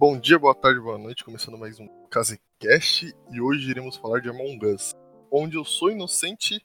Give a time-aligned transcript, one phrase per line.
[0.00, 4.30] Bom dia, boa tarde, boa noite, começando mais um Casecast e hoje iremos falar de
[4.30, 4.94] Among Us,
[5.30, 6.58] onde eu sou inocente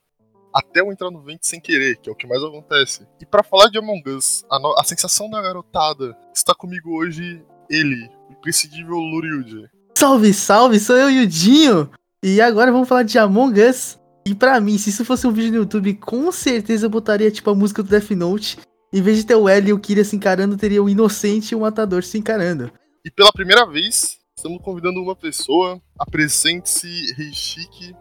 [0.54, 3.06] até eu entrar no vento sem querer, que é o que mais acontece.
[3.20, 4.74] E para falar de Among Us, a, no...
[4.80, 9.68] a, sensação da garotada, está comigo hoje ele, o imprescindível Luriud.
[9.98, 11.90] Salve, salve, sou eu, Yudinho!
[12.22, 13.98] E agora vamos falar de Among Us.
[14.24, 17.50] E para mim, se isso fosse um vídeo no YouTube, com certeza eu botaria tipo
[17.50, 18.56] a música do Death Note.
[18.90, 21.54] Em vez de ter o L e o Kira se encarando, teria o Inocente e
[21.54, 22.72] o Matador se encarando.
[23.06, 25.80] E pela primeira vez, estamos convidando uma pessoa.
[25.96, 27.94] Apresente-se, Rei Chique.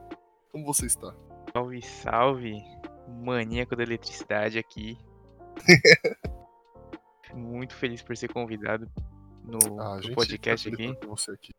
[0.52, 1.16] Como você está?
[1.54, 2.58] Salve, salve.
[3.24, 4.98] Maníaco da eletricidade aqui.
[7.36, 8.90] Muito feliz por ser convidado
[9.44, 10.98] no, ah, no podcast aqui.
[11.06, 11.54] Você aqui.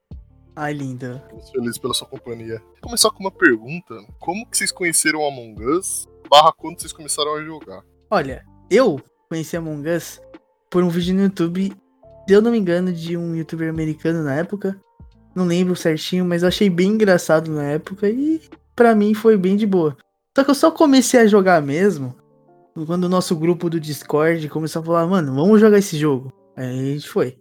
[0.56, 1.23] Ai, linda.
[1.26, 2.59] Estamos felizes pela sua companhia.
[2.59, 3.95] Vou começar com uma pergunta.
[4.18, 6.09] Como que vocês conheceram Among Us?
[6.28, 7.84] Barra quando vocês começaram a jogar?
[8.10, 10.20] Olha, eu conheci Among Us
[10.68, 11.73] por um vídeo no YouTube
[12.27, 14.79] se eu não me engano, de um youtuber americano na época.
[15.35, 18.41] Não lembro certinho, mas eu achei bem engraçado na época e
[18.74, 19.96] para mim foi bem de boa.
[20.37, 22.15] Só que eu só comecei a jogar mesmo
[22.85, 26.33] quando o nosso grupo do Discord começou a falar, mano, vamos jogar esse jogo.
[26.57, 27.38] Aí a gente foi.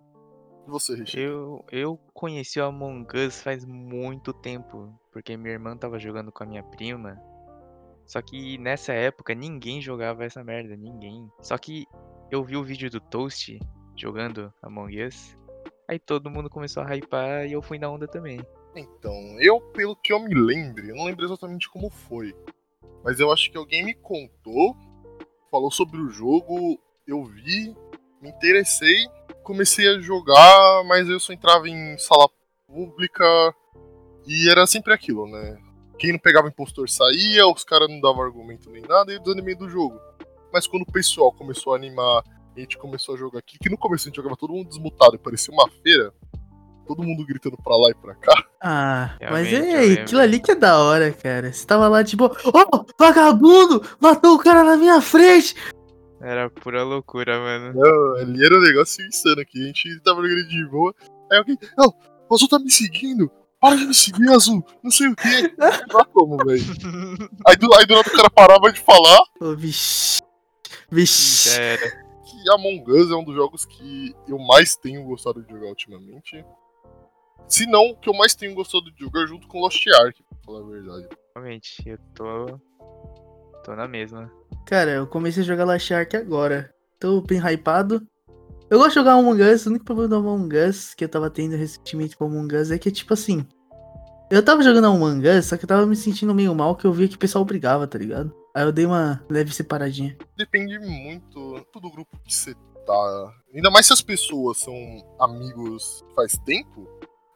[0.67, 1.19] Você, Richard?
[1.19, 6.43] Eu, eu conheci o Among Us faz muito tempo, porque minha irmã tava jogando com
[6.43, 7.17] a minha prima.
[8.05, 11.27] Só que nessa época ninguém jogava essa merda, ninguém.
[11.41, 11.85] Só que
[12.31, 13.59] eu vi o vídeo do Toast
[13.95, 15.37] jogando Among Us.
[15.87, 18.39] Aí todo mundo começou a hypar e eu fui na onda também.
[18.75, 22.35] Então, eu, pelo que eu me lembro, eu não lembro exatamente como foi.
[23.03, 24.75] Mas eu acho que alguém me contou,
[25.49, 27.75] falou sobre o jogo, eu vi,
[28.21, 29.07] me interessei,
[29.43, 32.27] comecei a jogar, mas eu só entrava em sala
[32.67, 33.23] pública
[34.27, 35.57] e era sempre aquilo, né?
[35.97, 39.55] Quem não pegava impostor saía, os caras não davam argumento nem nada e eu desanimei
[39.55, 39.97] do jogo.
[40.51, 42.23] Mas quando o pessoal começou a animar
[42.55, 45.15] a gente começou a jogar aqui, que no começo a gente jogava todo mundo desmutado
[45.15, 46.13] e parecia uma feira.
[46.87, 48.45] Todo mundo gritando pra lá e pra cá.
[48.61, 51.51] Ah, mas é, aquilo ali que é da hora, cara.
[51.51, 55.55] Você tava lá tipo, ô, oh, vagabundo, matou o cara na minha frente.
[56.21, 57.73] Era pura loucura, mano.
[57.73, 59.63] Não, ali era um negócio insano aqui.
[59.63, 60.93] A gente tava jogando de boa.
[61.31, 61.91] Aí alguém, não,
[62.29, 63.31] o Azul tá me seguindo.
[63.59, 64.63] Para de me seguir, Azul.
[64.83, 65.53] Não sei o quê.
[65.91, 66.63] Não como, velho.
[67.47, 69.19] Aí do, aí do lado o cara parava de falar.
[69.41, 70.21] Ô, oh, vixi.
[71.59, 72.04] Era
[72.45, 76.45] que Among Us é um dos jogos que eu mais tenho gostado de jogar ultimamente.
[77.47, 80.59] Se não, que eu mais tenho gostado de jogar junto com Lost Ark, pra falar
[80.59, 81.07] a verdade.
[81.35, 82.59] Realmente, eu tô.
[83.63, 84.31] tô na mesma.
[84.65, 86.73] Cara, eu comecei a jogar Lost Ark agora.
[86.99, 88.07] Tô bem hypado.
[88.69, 91.29] Eu gosto de jogar Among Us, o único problema do Among Us que eu tava
[91.29, 93.45] tendo recentemente com Among Us é que, tipo assim.
[94.29, 96.93] Eu tava jogando Among Us, só que eu tava me sentindo meio mal que eu
[96.93, 98.44] via que o pessoal brigava, tá ligado?
[98.55, 100.17] Aí eu dei uma leve separadinha.
[100.37, 102.55] Depende muito do grupo que você
[102.85, 103.33] tá.
[103.53, 104.73] Ainda mais se as pessoas são
[105.19, 106.87] amigos faz tempo.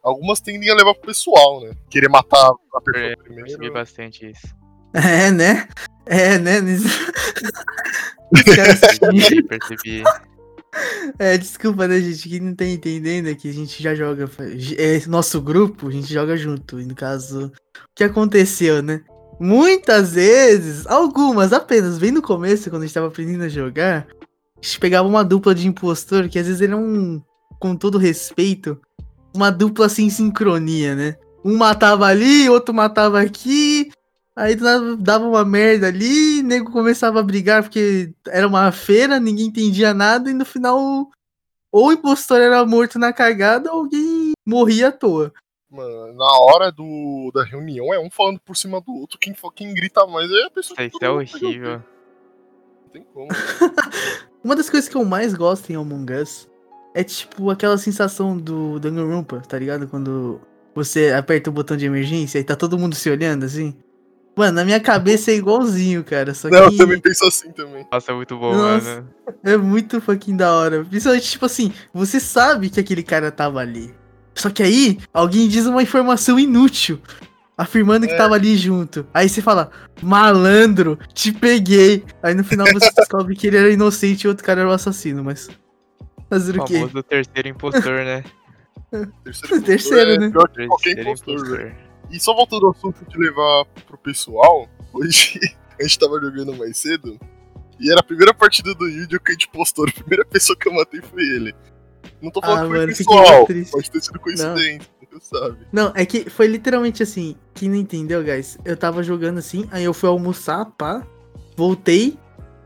[0.02, 1.74] Algumas tendem a levar pro pessoal, né?
[1.90, 3.44] Querer matar a pessoa é, primeiro.
[3.44, 4.46] Percebi bastante isso.
[4.92, 5.68] É, né?
[6.04, 6.54] É, né?
[8.44, 10.02] percebi, percebi.
[11.16, 12.28] É, desculpa, né, gente?
[12.28, 14.28] Quem não tá entendendo é que a gente já joga.
[14.76, 16.80] É nosso grupo, a gente joga junto.
[16.80, 17.52] E no caso, o
[17.94, 19.04] que aconteceu, né?
[19.40, 24.60] Muitas vezes, algumas apenas, bem no começo, quando a gente tava aprendendo a jogar, a
[24.60, 27.22] gente pegava uma dupla de impostor, que às vezes era um,
[27.58, 28.78] com todo respeito,
[29.34, 31.16] uma dupla sem sincronia, né?
[31.42, 33.90] Um matava ali, outro matava aqui,
[34.36, 34.54] aí
[34.98, 39.94] dava uma merda ali, o nego começava a brigar porque era uma feira, ninguém entendia
[39.94, 41.08] nada, e no final,
[41.72, 45.32] ou o impostor era morto na cagada, ou alguém morria à toa.
[45.70, 49.72] Mano, na hora do, da reunião é um falando por cima do outro, quem, quem
[49.72, 51.82] grita mais é a pessoa Isso que é horrível.
[52.82, 53.28] Não tem como.
[54.42, 56.48] Uma das coisas que eu mais gosto em Among Us
[56.92, 59.86] é tipo aquela sensação do Danganronpa, tá ligado?
[59.86, 60.40] Quando
[60.74, 63.76] você aperta o botão de emergência e tá todo mundo se olhando assim.
[64.36, 66.34] Mano, na minha cabeça é igualzinho, cara.
[66.34, 66.74] Só Não, que...
[66.74, 67.86] eu também penso assim também.
[67.92, 69.14] Nossa, é muito bom, Nossa, mano.
[69.44, 70.84] É muito fucking da hora.
[70.84, 73.94] Principalmente, tipo assim, você sabe que aquele cara tava ali.
[74.40, 76.98] Só que aí, alguém diz uma informação inútil.
[77.58, 78.16] Afirmando que é.
[78.16, 79.06] tava ali junto.
[79.12, 79.70] Aí você fala,
[80.00, 82.02] malandro, te peguei.
[82.22, 84.72] Aí no final você descobre que ele era inocente e o outro cara era o
[84.72, 85.50] assassino, mas.
[86.30, 86.74] Fazer o, o quê?
[86.74, 88.24] famoso terceiro impostor, né?
[89.22, 90.30] terceiro, terceiro é né?
[90.30, 91.72] Pior que qualquer impostor, impostor.
[92.10, 95.38] E só voltando ao assunto de levar pro pessoal, hoje
[95.78, 97.18] a gente tava jogando mais cedo.
[97.78, 99.20] E era a primeira partida do Yu-Gi-Oh!
[99.20, 99.86] que a gente postou.
[99.86, 101.54] A primeira pessoa que eu matei foi ele.
[102.22, 105.20] Não tô falando ah, que foi mano, pessoal, pode ter sido coincidência, não.
[105.20, 105.66] sabe.
[105.72, 109.84] Não, é que foi literalmente assim, quem não entendeu, guys, eu tava jogando assim, aí
[109.84, 111.06] eu fui almoçar, pá,
[111.56, 112.18] voltei,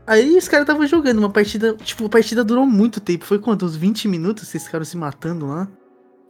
[0.05, 3.65] aí os caras estavam jogando uma partida, tipo, a partida durou muito tempo, foi quanto,
[3.65, 5.69] uns 20 minutos, vocês ficaram se matando lá?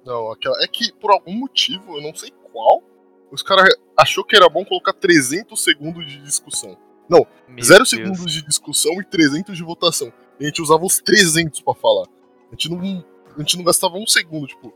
[0.05, 0.63] Não, aquela.
[0.63, 2.83] É que por algum motivo, eu não sei qual,
[3.31, 6.77] os caras achou que era bom colocar 300 segundos de discussão.
[7.09, 7.89] Não, Meu 0 Deus.
[7.89, 10.13] segundos de discussão e 300 de votação.
[10.39, 12.07] E a gente usava os 300 pra falar.
[12.47, 13.03] A gente não,
[13.35, 14.73] a gente não gastava um segundo, tipo.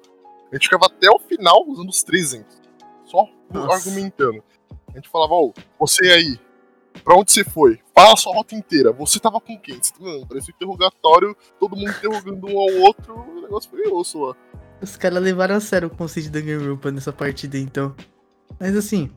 [0.51, 2.59] A gente ficava até o final usando os 300.
[3.05, 3.75] Só Nossa.
[3.75, 4.43] argumentando.
[4.91, 6.39] A gente falava, ô, você aí,
[7.03, 7.79] pra onde você foi?
[7.95, 8.91] Fala a sua rota inteira.
[8.93, 9.81] Você tava com quem?
[9.81, 13.13] Você, mano, parecia um interrogatório, todo mundo interrogando um ao outro.
[13.15, 14.35] O negócio foi osso lá.
[14.81, 17.95] Os caras levaram a sério o conceito da Rupa nessa partida, então.
[18.59, 19.09] Mas assim.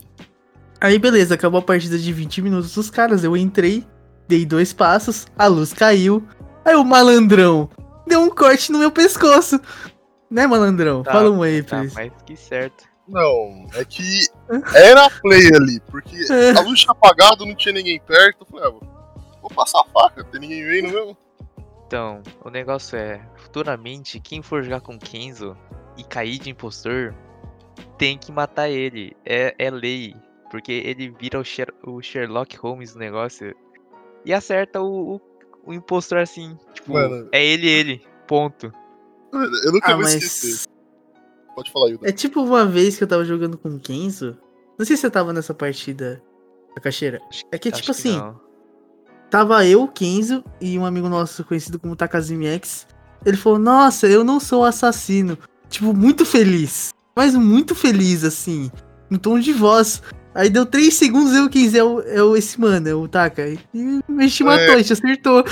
[0.81, 3.23] Aí beleza, acabou a partida de 20 minutos dos caras.
[3.23, 3.87] Eu entrei,
[4.27, 6.27] dei dois passos, a luz caiu.
[6.65, 7.71] Aí o malandrão
[8.07, 9.61] deu um corte no meu pescoço.
[10.31, 11.03] Né, malandrão?
[11.03, 11.95] Tá, Fala um aí, Tá please.
[11.95, 12.85] mais que certo.
[13.09, 14.27] Não, é que
[14.75, 16.17] era play ali, porque
[16.57, 18.39] a luz tinha apagado, não tinha ninguém perto.
[18.43, 18.83] Eu falei, ah, vou,
[19.43, 21.17] vou passar a faca, tem ninguém vendo mesmo.
[21.87, 25.55] Então, o negócio é, futuramente, quem for jogar com Kenzo
[25.99, 27.15] e cair de impostor,
[27.99, 29.15] tem que matar ele.
[29.27, 30.15] É, é lei.
[30.51, 33.55] Porque ele vira o, Sher- o Sherlock Holmes do negócio
[34.25, 35.21] e acerta o, o,
[35.65, 36.57] o impostor assim.
[36.75, 37.29] Tipo, Mano.
[37.33, 38.03] é ele, ele.
[38.27, 38.73] Ponto.
[39.33, 40.15] Eu nunca Ah, vou mas.
[40.15, 40.69] esquecer.
[41.55, 42.09] Pode falar, Yuda.
[42.09, 44.37] É tipo uma vez que eu tava jogando com o Kenzo.
[44.79, 46.23] Não sei se você tava nessa partida
[46.75, 47.21] da caixeira.
[47.51, 48.41] É que, Acho tipo assim, não.
[49.31, 52.87] Tava eu, Kenzo e um amigo nosso conhecido como Takazumi X.
[53.25, 55.39] Ele falou: Nossa, eu não sou assassino.
[55.69, 56.91] Tipo, muito feliz.
[57.17, 58.71] Mas muito feliz, assim.
[59.11, 60.03] No tom de voz.
[60.35, 63.47] Aí deu 3 segundos eu, Kenzo, é, o, é o- esse mano, é o Taka.
[63.49, 63.59] E
[64.19, 65.45] a gente matou, a gente acertou.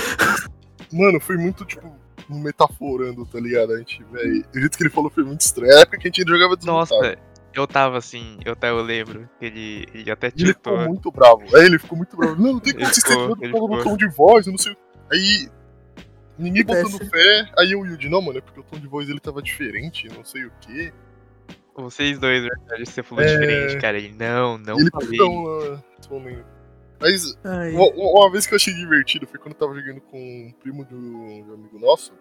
[0.93, 1.95] Mano, foi muito, tipo,
[2.29, 3.73] metaforando, tá ligado?
[3.73, 4.45] A gente, velho.
[4.55, 5.71] O jeito que ele falou foi muito estranho.
[5.73, 7.01] É a época que a gente jogava desmontado.
[7.03, 7.19] Nossa,
[7.53, 10.89] eu tava assim, eu até eu lembro que ele, ele até E ele ficou tiltou.
[10.89, 11.43] muito bravo.
[11.57, 12.37] Aí ele ficou muito bravo.
[12.41, 13.05] Não, não tem como Ele vocês
[13.43, 13.83] ele no ficou.
[13.83, 14.73] tom de voz, eu não sei.
[14.73, 14.77] o-
[15.13, 15.49] Aí.
[16.39, 17.51] Ninguém botando fé.
[17.59, 19.43] Aí eu e o Yuji, não, mano, é porque o tom de voz dele tava
[19.43, 20.91] diferente, não sei o quê.
[21.75, 23.27] Vocês dois, na verdade, você falou É.
[23.29, 23.97] diferente, cara.
[23.99, 25.19] Ele, não, não ele falei.
[25.19, 26.45] não, respondendo.
[27.01, 27.35] Mas
[27.73, 30.85] uma, uma vez que eu achei divertido foi quando eu tava jogando com um primo
[30.85, 32.13] de um, de um amigo nosso.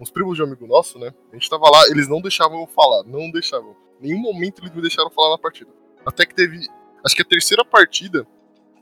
[0.00, 1.14] Uns primos de um amigo nosso, né?
[1.30, 3.76] A gente tava lá, eles não deixavam eu falar, não deixavam.
[4.00, 5.70] Em nenhum momento eles me deixaram falar na partida.
[6.04, 6.58] Até que teve.
[7.04, 8.26] Acho que a terceira partida,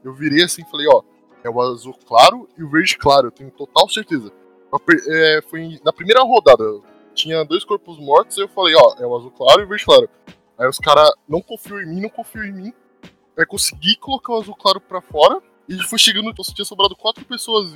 [0.02, 1.02] eu virei assim e falei, ó,
[1.44, 4.32] é o azul claro e o verde claro, eu tenho total certeza.
[5.08, 6.64] É, foi na primeira rodada,
[7.14, 9.84] tinha dois corpos mortos, aí eu falei, ó, é o azul claro e o verde
[9.84, 10.08] claro.
[10.58, 12.72] Aí os caras não confiam em mim, não confiam em mim.
[13.38, 15.40] Aí consegui colocar o azul claro pra fora.
[15.69, 17.75] E foi chegando, então tinha sobrado quatro pessoas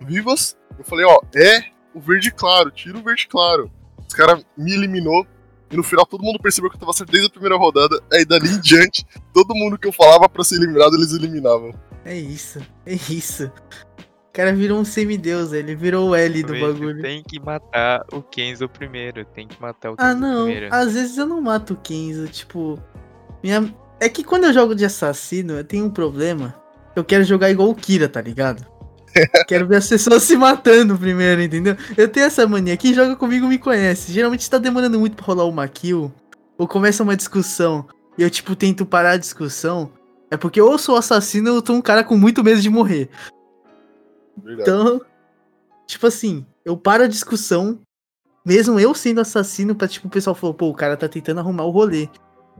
[0.00, 0.56] vivas.
[0.78, 3.70] Eu falei, ó, é o verde claro, tira o verde claro.
[4.06, 5.26] Os caras me eliminou.
[5.70, 8.00] E no final todo mundo percebeu que eu tava certo desde a primeira rodada.
[8.12, 11.72] Aí dali em diante, todo mundo que eu falava pra ser eliminado, eles eliminavam.
[12.04, 13.52] é isso, é isso.
[14.38, 17.02] O cara virou um semideus, ele virou o L do bagulho.
[17.02, 19.24] Tem que matar o Kenzo primeiro.
[19.24, 20.44] Tem que matar o Kenzo Ah, não.
[20.44, 20.72] primeiro.
[20.72, 22.78] Às vezes eu não mato o Kenzo, tipo.
[23.42, 23.74] Minha...
[23.98, 26.54] É que quando eu jogo de assassino, eu tenho um problema.
[26.94, 28.64] Eu quero jogar igual o Kira, tá ligado?
[29.48, 31.76] quero ver as pessoas se matando primeiro, entendeu?
[31.96, 32.76] Eu tenho essa mania.
[32.76, 34.12] Quem joga comigo me conhece.
[34.12, 36.12] Geralmente tá demorando muito pra rolar uma kill.
[36.56, 37.88] Ou começa uma discussão.
[38.16, 39.90] E eu, tipo, tento parar a discussão.
[40.30, 42.70] É porque ou eu sou assassino ou eu tô um cara com muito medo de
[42.70, 43.10] morrer.
[44.42, 44.62] Verdade.
[44.70, 45.00] Então,
[45.86, 47.80] tipo assim, eu paro a discussão,
[48.44, 51.64] mesmo eu sendo assassino, pra tipo, o pessoal falou, pô, o cara tá tentando arrumar
[51.64, 52.08] o rolê.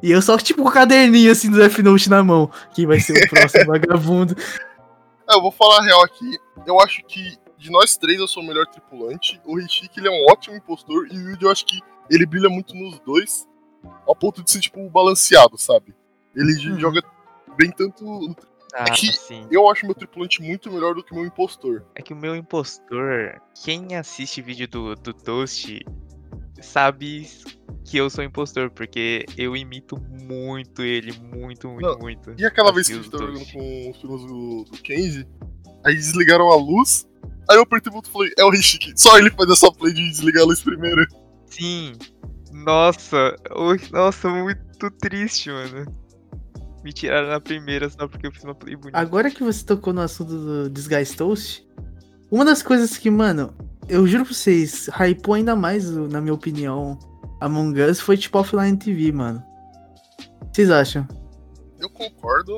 [0.02, 2.50] E eu só, tipo, com o caderninho assim do Death Note na mão.
[2.72, 4.36] Quem vai ser o próximo vagabundo?
[5.26, 6.38] Ah, eu vou falar a real aqui.
[6.66, 9.40] Eu acho que de nós três eu sou o melhor tripulante.
[9.44, 11.08] O Rishik ele é um ótimo impostor.
[11.10, 13.46] E o Yuji eu acho que ele brilha muito nos dois.
[14.06, 15.94] Ao ponto de ser, tipo, balanceado, sabe?
[16.34, 16.78] Ele Uhum.
[16.78, 17.02] joga
[17.56, 18.36] bem tanto.
[18.78, 19.10] Ah, que-.
[19.50, 21.84] Eu acho meu tripulante muito melhor do que o meu impostor.
[21.96, 25.84] É que o meu impostor, quem assiste vídeo do, do Toast,
[26.62, 27.28] sabe
[27.84, 32.34] que eu sou impostor, porque eu imito muito ele, muito, muito, Não, muito.
[32.38, 34.82] E aquela vez que a kills gente do tava jogando com os primos do, do
[34.82, 35.26] Kenzie,
[35.84, 37.08] aí desligaram a luz.
[37.50, 38.92] Aí eu apertei o botão e falei, é o Rishik.
[38.94, 41.04] Só ele faz essa play de desligar a luz primeiro.
[41.46, 41.94] Sim.
[42.52, 43.34] Nossa,
[43.90, 46.07] nossa, muito triste, mano.
[46.84, 48.98] Me tiraram na primeira só porque eu fiz uma play bonita.
[48.98, 51.66] Agora que você tocou no assunto do Disguise Toast,
[52.30, 53.52] uma das coisas que, mano,
[53.88, 56.98] eu juro pra vocês, hypou ainda mais, na minha opinião,
[57.40, 59.42] Among Us foi tipo Offline TV, mano.
[60.42, 61.06] O que vocês acham?
[61.80, 62.56] Eu concordo,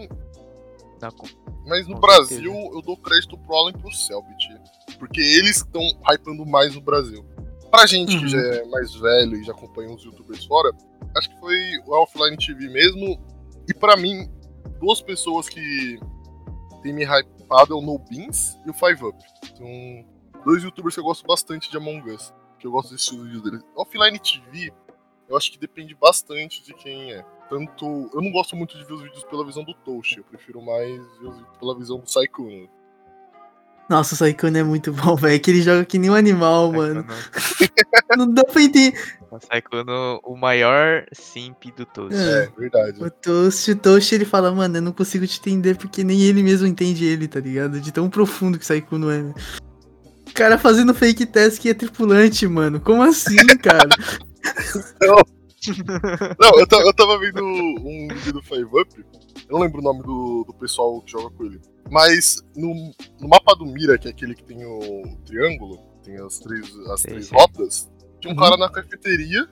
[1.03, 1.27] Não, com-
[1.67, 2.75] mas no Com Brasil certeza.
[2.75, 4.49] eu dou crédito pro Alan e pro Selbit.
[4.99, 7.25] Porque eles estão hypando mais o Brasil.
[7.71, 8.21] Pra gente Uhum.
[8.23, 10.71] que já é mais velho e já acompanha os youtubers fora,
[11.17, 13.19] acho que foi o Offline TV mesmo.
[13.71, 14.29] E pra mim,
[14.81, 15.97] duas pessoas que
[16.83, 19.17] tem me hypado é o No Beans e o Five Up.
[19.57, 20.05] São
[20.45, 22.35] dois youtubers que eu gosto bastante de Among Us.
[22.59, 23.63] Que eu gosto desse estilo deles.
[23.77, 24.73] Offline TV
[25.31, 27.23] eu acho que depende bastante de quem é.
[27.49, 28.11] Tanto.
[28.13, 30.97] Eu não gosto muito de ver os vídeos pela visão do Toshi, eu prefiro mais
[31.19, 32.69] ver os vídeos pela visão do Saikuno.
[33.91, 35.41] Nossa, o Saikuno é muito bom, velho.
[35.41, 37.05] Que ele joga que nem um animal, mano.
[37.05, 38.97] Saikuno- Não dá pra entender.
[39.31, 42.17] O Saikuno, o maior simp do Toast.
[42.17, 42.45] É.
[42.45, 43.03] É, verdade.
[43.03, 46.43] O Toshi, o Toshi, ele fala, mano, eu não consigo te entender porque nem ele
[46.43, 47.81] mesmo entende ele, tá ligado?
[47.81, 49.21] De tão profundo que o Saikuno é.
[50.29, 52.81] O cara fazendo fake test que é tripulante, mano.
[52.81, 53.89] Como assim, cara?
[56.39, 59.05] Não, eu, ta- eu tava vendo um vídeo do Five Up, eu
[59.53, 61.61] não lembro o nome do, do pessoal que joga com ele.
[61.89, 66.39] Mas no, no mapa do Mira, que é aquele que tem o triângulo, tem as
[66.39, 67.39] três, as Sei, três sei.
[67.39, 67.89] rotas,
[68.21, 68.43] tinha um Uhum.
[68.43, 69.49] cara na cafeteria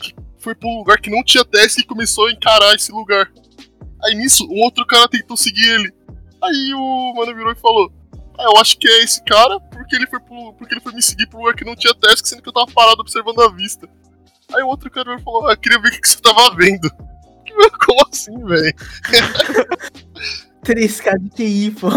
[0.00, 3.30] que foi pra um lugar que não tinha teste e começou a encarar esse lugar.
[4.04, 5.92] Aí nisso, um outro cara tentou seguir ele.
[6.40, 7.92] Aí o mano virou e falou:
[8.38, 11.02] Ah, eu acho que é esse cara, porque ele foi pro, porque ele foi me
[11.02, 13.88] seguir pro lugar que não tinha teste, sendo que eu tava parado observando a vista.
[14.54, 16.88] Aí o outro cara virou e falou: Ah, queria ver o que você tava vendo.
[17.84, 18.72] Como assim, velho?
[20.64, 21.88] 3k de QI, pô.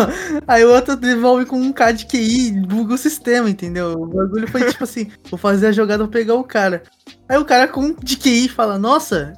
[0.48, 3.94] Aí o outro devolve com 1k de QI e buga o sistema, entendeu?
[3.94, 6.84] O bagulho foi tipo assim, vou fazer a jogada pra pegar o cara.
[7.27, 9.34] Aí o cara com 1 de QI fala, nossa,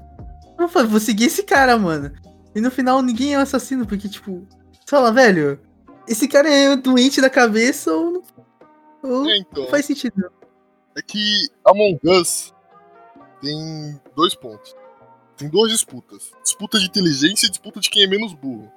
[0.88, 2.12] vou seguir esse cara, mano.
[2.56, 5.60] E no final ninguém é um assassino, porque tipo, você fala, velho,
[6.08, 8.24] esse cara é doente da cabeça ou não,
[9.04, 9.64] ou É, então.
[9.64, 10.32] não faz sentido.
[10.96, 12.54] É que Among Us
[13.42, 14.76] tem dois pontos.
[15.36, 16.32] Tem duas disputas.
[16.44, 18.72] Disputa de inteligência e disputa de quem é menos burro.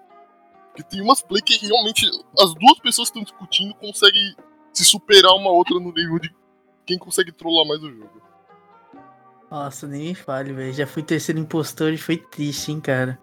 [0.76, 2.06] Porque tem umas play que realmente
[2.38, 4.34] as duas pessoas que estão discutindo conseguem
[4.74, 6.30] se superar uma outra no nível de
[6.84, 8.20] quem consegue trollar mais o jogo.
[9.50, 10.72] Nossa, nem me fale, velho.
[10.74, 13.18] Já fui terceiro impostor e foi triste, hein, cara.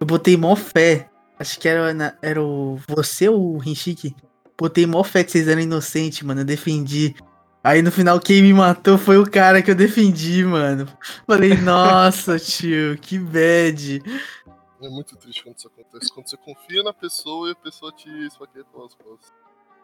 [0.00, 1.10] Eu botei mó fé.
[1.38, 2.78] Acho que era, na- era o.
[2.88, 4.14] Você ou o Rinchik?
[4.58, 6.40] Botei mó fé que vocês eram inocentes, mano.
[6.40, 7.14] Eu defendi.
[7.62, 10.86] Aí no final quem me matou foi o cara que eu defendi, mano.
[11.26, 14.00] Falei, nossa, tio, que bad.
[14.82, 16.12] É muito triste quando isso acontece.
[16.12, 19.32] Quando você confia na pessoa e a pessoa te esfaqueia pelas costas.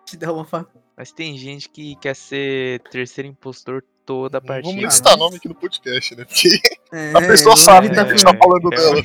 [0.04, 0.66] Te dá uma fa...
[0.96, 4.74] Mas tem gente que quer ser terceiro impostor toda a partida.
[4.74, 6.24] Vamos listar nome aqui no podcast, né?
[6.24, 6.48] Porque
[6.92, 9.02] É, a pessoa sabe que a gente tá falando é, dela.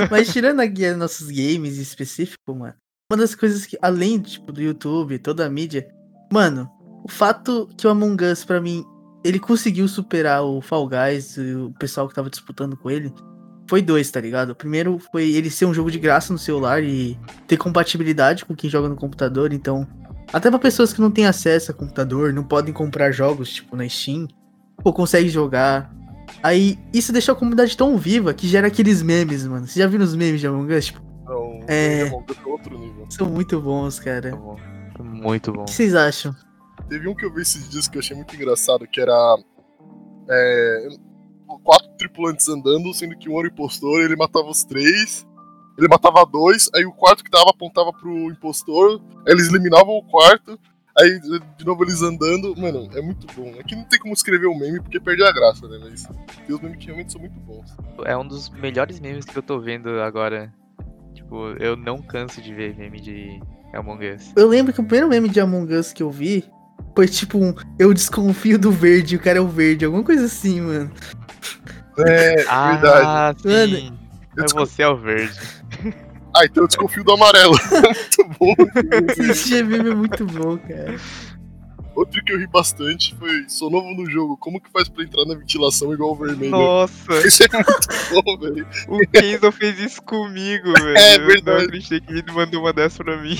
[0.10, 2.74] Mas tirando aqui os nossos games em específico, mano,
[3.10, 5.88] uma das coisas que, além, tipo, do YouTube, toda a mídia,
[6.32, 6.68] mano,
[7.04, 8.84] o fato que o Among Us, pra mim,
[9.24, 13.12] ele conseguiu superar o Fall Guys e o pessoal que tava disputando com ele,
[13.68, 14.50] foi dois, tá ligado?
[14.50, 18.54] O primeiro foi ele ser um jogo de graça no celular e ter compatibilidade com
[18.54, 19.86] quem joga no computador, então,
[20.32, 23.88] até pra pessoas que não têm acesso a computador, não podem comprar jogos, tipo, na
[23.88, 24.26] Steam,
[24.82, 25.90] ou conseguem jogar,
[26.42, 29.66] Aí, isso deixou a comunidade tão viva que gera aqueles memes, mano.
[29.66, 30.86] Você já viu os memes de Among Us?
[30.86, 32.02] Tipo, Então, É.
[32.02, 33.06] Among Us é outro nível.
[33.10, 34.30] são muito bons, cara.
[34.30, 34.56] Tá bom.
[35.00, 35.62] Muito bom.
[35.62, 36.34] O que vocês acham?
[36.88, 39.36] Teve um que eu vi esses dias que eu achei muito engraçado, que era.
[40.30, 40.88] É,
[41.62, 45.26] quatro tripulantes andando, sendo que um era o impostor, ele matava os três.
[45.78, 50.02] Ele matava dois, aí o quarto que tava apontava pro impostor, aí eles eliminavam o
[50.02, 50.58] quarto,
[50.98, 51.20] aí
[51.56, 52.52] de novo eles andando.
[52.56, 53.54] Mano, é muito bom.
[53.60, 55.78] Aqui não tem como escrever um meme porque perde a graça, né?
[55.80, 56.02] Mas
[56.44, 57.76] tem os memes que realmente são muito bons.
[58.04, 60.52] É um dos melhores memes que eu tô vendo agora.
[61.14, 63.40] Tipo, eu não canso de ver meme de
[63.72, 64.32] Among Us.
[64.34, 66.44] Eu lembro que o primeiro meme de Among Us que eu vi
[66.98, 70.60] foi tipo um Eu desconfio do verde, o cara é o verde, alguma coisa assim,
[70.60, 70.90] mano.
[71.96, 72.46] É, verdade.
[72.48, 73.92] Ah, Mano, sim.
[74.36, 75.38] Eu É desconfio- você é o verde.
[76.36, 77.54] Ah, então eu desconfio do amarelo.
[77.70, 78.54] muito bom.
[79.30, 80.96] Esse meme é muito bom, cara.
[81.94, 85.24] Outro que eu ri bastante foi, sou novo no jogo, como que faz pra entrar
[85.24, 86.50] na ventilação igual o vermelho?
[86.50, 88.66] Nossa, Esse é muito bom, velho.
[88.88, 90.96] o Kenzo fez isso comigo, velho.
[90.98, 91.58] É Eu verdade.
[91.58, 93.36] não acreditei que ele mandou uma dessa pra mim.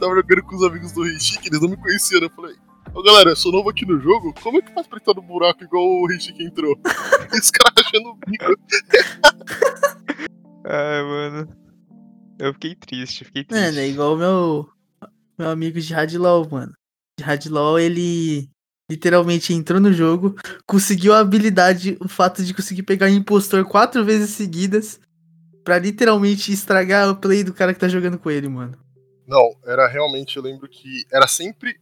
[0.00, 2.26] Tava jogando com os amigos do Reichique, eles não me conheciam, né?
[2.26, 2.54] Eu falei,
[2.96, 5.20] ô galera, eu sou novo aqui no jogo, como é que faz pra entrar no
[5.20, 6.74] buraco igual o Reichique entrou?
[7.32, 8.44] E os caras achando o bico.
[10.64, 11.48] Ai, mano.
[12.38, 13.62] Eu fiquei triste, fiquei triste.
[13.62, 14.68] Mano, é igual o meu,
[15.38, 16.72] meu amigo de Hadlaw, mano.
[17.18, 18.48] De Hadlaw, ele
[18.90, 20.36] literalmente entrou no jogo,
[20.66, 25.00] conseguiu a habilidade, o fato de conseguir pegar impostor quatro vezes seguidas
[25.64, 28.78] pra literalmente estragar o play do cara que tá jogando com ele, mano.
[29.26, 31.76] Não, era realmente, eu lembro que era sempre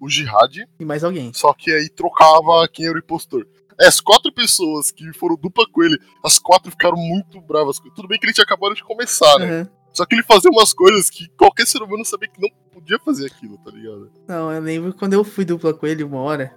[0.00, 1.32] o Jihad, E mais alguém.
[1.34, 3.46] só que aí trocava quem era o impostor.
[3.80, 7.78] É, As quatro pessoas que foram dupla com ele, as quatro ficaram muito bravas.
[7.94, 9.46] Tudo bem que ele tinha acabado de começar, né?
[9.60, 9.70] Aham.
[9.92, 13.26] Só que ele fazia umas coisas que qualquer ser humano sabia que não podia fazer
[13.26, 14.10] aquilo, tá ligado?
[14.28, 16.54] Não, eu lembro quando eu fui dupla com ele uma hora.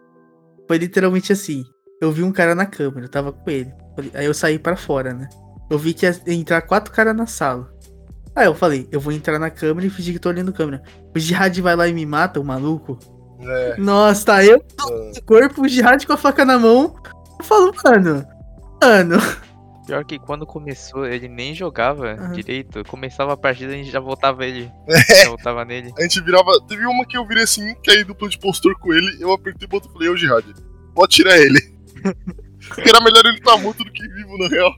[0.68, 1.64] Foi literalmente assim.
[2.02, 3.72] Eu vi um cara na câmera, eu tava com ele.
[4.14, 5.30] Aí eu saí pra fora, né?
[5.70, 7.72] Eu vi que ia entrar quatro caras na sala.
[8.36, 10.84] Aí eu falei, eu vou entrar na câmera e fingir que tô olhando a câmera.
[11.16, 12.98] O Jihad vai lá e me mata, o maluco.
[13.44, 13.78] É.
[13.78, 16.96] Nossa, tá eu no corpo, o Jihad com a faca na mão.
[17.40, 18.26] Eu falo, mano.
[18.82, 19.18] Mano.
[19.86, 22.32] Pior que quando começou, ele nem jogava Aham.
[22.34, 22.84] direito.
[22.86, 24.72] Começava a partida, a gente já voltava ele.
[24.88, 25.24] É.
[25.24, 25.92] Já voltava nele.
[25.98, 26.52] A gente virava.
[26.68, 29.70] Teve uma que eu virei assim, caí dupla de postor com ele, eu apertei o
[29.70, 30.46] botão e falei, ô Jihad,
[30.94, 31.60] pode tirar ele.
[32.68, 34.72] Porque era melhor ele estar morto do que vivo, na real.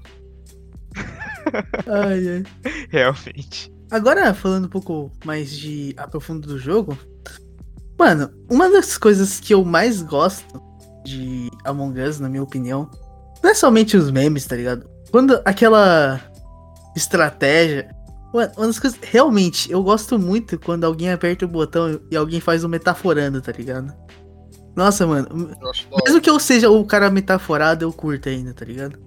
[1.85, 2.43] Ai, ai.
[2.89, 3.71] Realmente.
[3.91, 6.97] Agora, falando um pouco mais de aprofundo do jogo.
[8.03, 10.61] Mano, uma das coisas que eu mais gosto
[11.05, 12.91] de Among Us, na minha opinião,
[13.41, 14.85] não é somente os memes, tá ligado?
[15.09, 16.19] Quando aquela
[16.97, 17.95] estratégia.
[18.33, 18.99] Mano, uma das coisas.
[19.01, 23.53] Realmente, eu gosto muito quando alguém aperta o botão e alguém faz um metaforando, tá
[23.53, 23.93] ligado?
[24.75, 25.55] Nossa, mano.
[26.05, 28.99] Mesmo que eu seja o cara metaforado, eu curto ainda, tá ligado?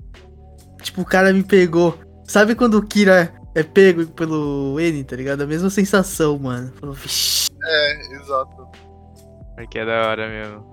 [0.80, 1.98] Tipo, o cara me pegou.
[2.26, 5.42] Sabe quando o Kira é pego pelo N, tá ligado?
[5.42, 6.72] A mesma sensação, mano.
[6.80, 8.68] Falou, "Vixe." É, exato.
[9.56, 10.64] Porque é da hora mesmo.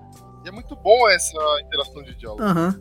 [0.44, 2.42] E é muito bom essa interação de diálogo.
[2.42, 2.78] Aham.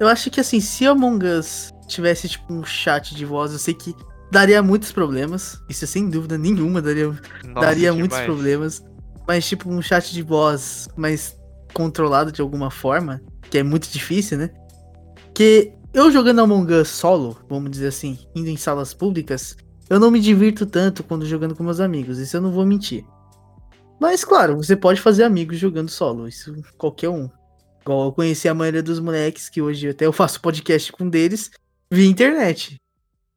[0.00, 3.74] Eu acho que assim, se Among Us tivesse, tipo, um chat de voz, eu sei
[3.74, 3.94] que
[4.30, 5.60] daria muitos problemas.
[5.68, 8.82] Isso sem dúvida nenhuma daria, Nossa, daria muitos problemas.
[9.26, 11.36] Mas, tipo, um chat de voz mais
[11.72, 13.20] controlado de alguma forma,
[13.50, 14.50] que é muito difícil, né?
[15.34, 19.56] Que eu jogando Among Us solo, vamos dizer assim, indo em salas públicas,
[19.88, 23.04] eu não me divirto tanto quando jogando com meus amigos, isso eu não vou mentir.
[24.02, 27.30] Mas, claro, você pode fazer amigos jogando solo, isso qualquer um.
[27.82, 31.52] Igual eu conheci a maioria dos moleques, que hoje até eu faço podcast com deles,
[31.88, 32.74] via internet.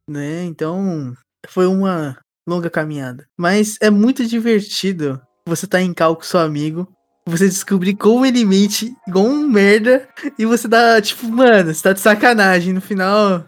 [0.10, 0.44] Né?
[0.46, 1.14] Então,
[1.46, 2.18] foi uma
[2.50, 3.28] longa caminhada.
[3.38, 6.92] Mas é muito divertido você tá em cal com seu amigo,
[7.28, 11.94] você descobrir como ele mente igual um merda, e você dá, tipo, mano, você tá
[11.94, 12.74] de sacanagem.
[12.74, 13.46] No final,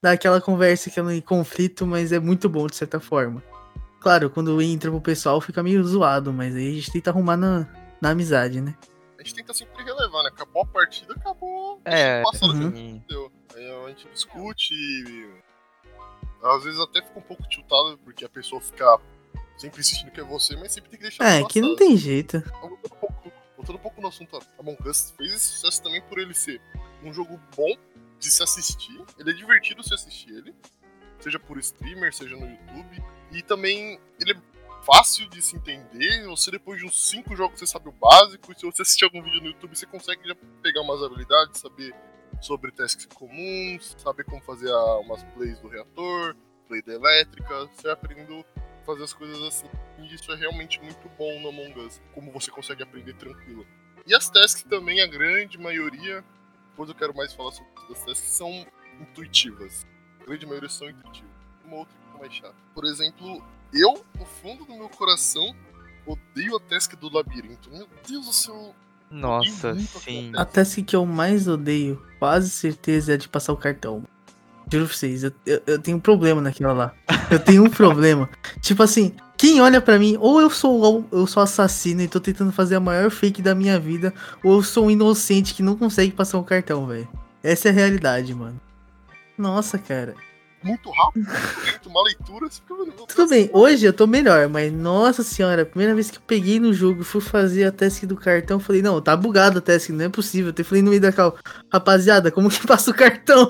[0.00, 3.42] dá aquela conversa, aquele conflito, mas é muito bom de certa forma.
[4.02, 7.66] Claro, quando entra pro pessoal fica meio zoado, mas aí a gente tenta arrumar na,
[8.00, 8.74] na amizade, né?
[9.18, 10.30] A gente tenta sempre relevar, né?
[10.30, 11.80] Acabou a partida, acabou.
[11.84, 12.66] É, Passou, uhum.
[12.66, 13.30] Entendeu?
[13.54, 15.30] Aí a gente discute e.
[16.42, 18.98] Às vezes até fica um pouco tiltado, porque a pessoa fica
[19.56, 21.48] sempre insistindo que é você, mas sempre tem que deixar É, passar.
[21.52, 22.40] que não tem jeito.
[22.60, 26.18] Voltando um pouco, voltando um pouco no assunto, Among Us fez esse sucesso também por
[26.18, 26.60] ele ser
[27.04, 27.76] um jogo bom
[28.18, 29.00] de se assistir.
[29.16, 30.52] Ele é divertido se assistir ele,
[31.22, 33.02] seja por streamer, seja no YouTube.
[33.32, 36.26] E também ele é fácil de se entender.
[36.26, 38.52] Você depois de uns 5 jogos você sabe o básico.
[38.58, 41.94] Se você assistir algum vídeo no YouTube, você consegue já pegar umas habilidades, saber
[42.40, 46.34] sobre tasks comuns, saber como fazer a- umas plays do reator,
[46.68, 47.66] play da elétrica.
[47.66, 49.68] Você aprendendo a fazer as coisas assim.
[49.98, 52.00] E isso é realmente muito bom no Among Us.
[52.12, 53.64] Como você consegue aprender tranquilo.
[54.04, 56.24] E as tasks também, a grande maioria,
[56.70, 58.66] depois eu quero mais falar sobre as tasks, são
[59.00, 59.86] intuitivas.
[60.22, 61.30] A grande maioria são intuitivas.
[61.64, 62.54] Uma outra que é mais chata.
[62.74, 65.54] Por exemplo, eu, no fundo do meu coração,
[66.06, 67.70] odeio a task do labirinto.
[67.70, 68.74] Meu Deus do céu.
[69.10, 70.32] Nossa, sim.
[70.34, 74.04] A task que eu mais odeio, quase certeza, é de passar o cartão.
[74.70, 76.94] Juro pra vocês, eu, eu, eu tenho um problema naquilo lá.
[77.30, 78.30] Eu tenho um problema.
[78.60, 82.52] Tipo assim, quem olha pra mim, ou eu sou eu sou assassino e tô tentando
[82.52, 86.12] fazer a maior fake da minha vida, ou eu sou um inocente que não consegue
[86.12, 87.08] passar o cartão, velho.
[87.42, 88.58] Essa é a realidade, mano.
[89.42, 90.14] Nossa, cara.
[90.62, 92.48] Muito rápido, muito uma leitura.
[92.48, 95.92] Você fica, meu Deus, Tudo bem, hoje eu tô melhor, mas nossa senhora, a primeira
[95.92, 98.80] vez que eu peguei no jogo e fui fazer a task do cartão, eu falei,
[98.80, 100.54] não, tá bugado a task, não é possível.
[100.56, 101.36] Eu falei no meio da cal,
[101.72, 103.48] rapaziada, como que passa o cartão?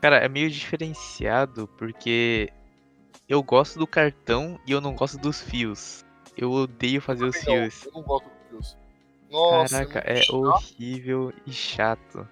[0.00, 2.50] Cara, é meio diferenciado porque
[3.28, 6.02] eu gosto do cartão e eu não gosto dos fios.
[6.34, 7.84] Eu odeio fazer os fios.
[7.84, 8.78] Eu não gosto do fios.
[9.30, 12.26] Nossa, Caraca, é horrível e chato.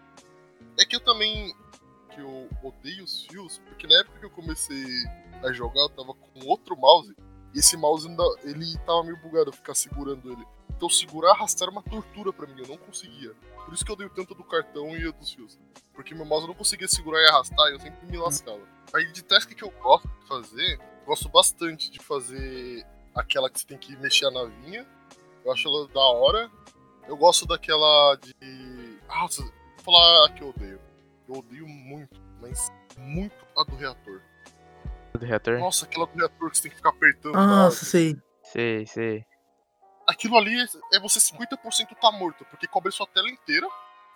[0.79, 1.55] É que eu também
[2.11, 4.85] que eu odeio os fios, porque na época que eu comecei
[5.43, 7.15] a jogar, eu tava com outro mouse,
[7.55, 10.45] e esse mouse ainda, ele tava meio bugado ficar segurando ele.
[10.71, 13.35] Então segurar e arrastar era uma tortura pra mim, eu não conseguia.
[13.65, 15.59] Por isso que eu odeio tanto do cartão e dos fios.
[15.93, 18.63] Porque meu mouse eu não conseguia segurar e arrastar, e eu sempre me lascava.
[18.95, 23.67] Aí de task que eu gosto de fazer, gosto bastante de fazer aquela que você
[23.67, 24.87] tem que mexer a navinha.
[25.45, 26.51] Eu acho ela da hora.
[27.07, 28.99] Eu gosto daquela de.
[29.09, 29.27] Ah,
[29.89, 30.81] falar a que eu odeio.
[31.27, 34.21] Eu odeio muito, mas muito a do reator.
[35.15, 35.59] Do reator?
[35.59, 37.35] Nossa, aquela do reator que você tem que ficar apertando.
[37.35, 37.87] Nossa, tá?
[37.87, 38.17] sei.
[38.43, 39.25] Sei, sei.
[40.07, 40.55] Aquilo ali
[40.95, 43.67] é- você 50% tá morto, porque cobre sua tela inteira,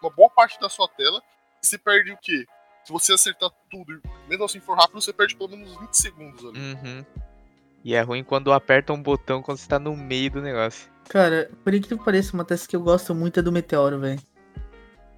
[0.01, 1.23] uma boa parte da sua tela,
[1.63, 2.47] e você perde o quê?
[2.85, 6.59] Se você acertar tudo, mesmo assim for rápido, você perde pelo menos 20 segundos ali.
[6.59, 7.05] Uhum.
[7.85, 10.91] E é ruim quando aperta um botão quando você tá no meio do negócio.
[11.09, 14.21] Cara, por incrível que pareça, uma task que eu gosto muito é do meteoro, velho.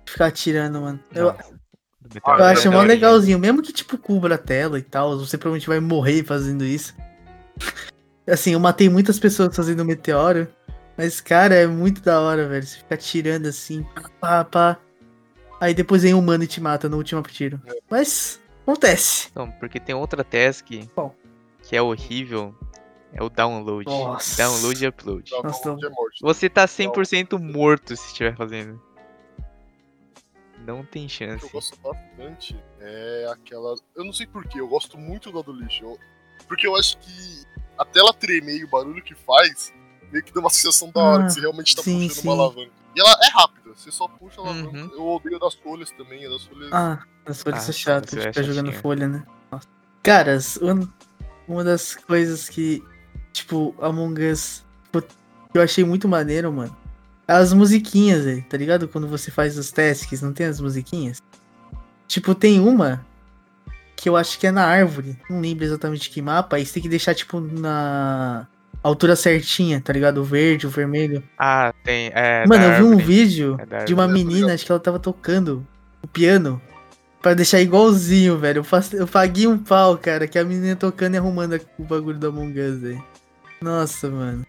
[0.06, 1.00] Ficar atirando, mano.
[1.14, 5.18] Eu, Ah, eu é acho mó legalzinho, mesmo que tipo cubra a tela e tal,
[5.18, 6.94] você provavelmente vai morrer fazendo isso.
[8.26, 10.48] Assim, eu matei muitas pessoas fazendo meteoro,
[10.96, 12.64] Mas, cara, é muito da hora, velho.
[12.64, 13.84] Você fica tirando assim,
[14.20, 14.78] pá, pá.
[15.60, 17.60] Aí depois vem um humano e te mata no último tiro.
[17.66, 17.72] É.
[17.90, 19.28] Mas, acontece.
[19.34, 21.14] Não, porque tem outra task Qual?
[21.62, 22.54] que é horrível.
[23.12, 23.86] É o download.
[23.86, 24.36] Nossa.
[24.36, 25.30] Download e upload.
[25.42, 26.20] Nossa, de morte.
[26.20, 28.80] Você tá 100% morto se estiver fazendo.
[30.66, 31.44] Não tem O que chance.
[31.44, 33.74] eu gosto bastante é aquela.
[33.94, 35.84] Eu não sei porquê, eu gosto muito da do lixo.
[35.84, 35.98] Eu-
[36.48, 37.44] Porque eu acho que
[37.78, 39.72] a tela tremer e o barulho que faz
[40.12, 42.28] meio que dá uma sensação da hora, Ah, que você realmente tá sim, puxando sim.
[42.28, 42.70] uma alavanca.
[42.96, 44.78] E ela é rápida, você só puxa a alavanca.
[44.78, 44.90] Uhum.
[44.92, 46.72] Eu odeio das folhas também, a das folhas.
[46.72, 49.26] Ah, as folhas Ah, é ficar jogando folha, né?
[49.50, 49.66] Nossa.
[50.02, 50.94] Cara, as- uma-
[51.48, 52.82] uma das coisas que,
[53.32, 54.64] tipo, Among Us,
[55.50, 56.76] que eu achei muito maneiro, mano.
[57.26, 58.86] As musiquinhas, tá ligado?
[58.88, 61.22] Quando você faz os tasks, não tem as musiquinhas?
[62.06, 63.04] Tipo, tem uma
[63.96, 65.18] que eu acho que é na árvore.
[65.30, 66.56] Não lembro exatamente que mapa.
[66.56, 68.46] Aí você tem que deixar, tipo, na
[68.82, 70.18] altura certinha, tá ligado?
[70.18, 71.22] O verde, o vermelho.
[71.38, 72.10] Ah, tem.
[72.14, 73.04] É, Mano, eu vi um árvore.
[73.04, 75.66] vídeo É de uma menina, acho que ela tava tocando
[76.02, 76.60] o piano
[77.22, 78.58] pra deixar igualzinho, velho.
[78.58, 82.18] Eu, faço- eu paguei um pau, cara, que a menina tocando e arrumando o bagulho
[82.18, 83.04] da Among Us, velho.
[83.62, 84.44] Nossa, mano.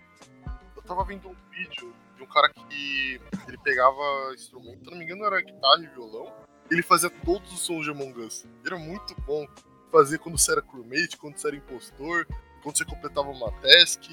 [0.76, 1.92] Eu tava vendo um vídeo de um
[2.36, 6.32] cara que ele pegava instrumento, se não me engano era guitarra e violão.
[6.70, 8.46] Ele fazia todos os sons de Among Us.
[8.66, 9.48] Era muito bom
[9.92, 12.28] fazer quando você era crewmate, quando você era impostor,
[12.62, 14.04] quando você completava uma task,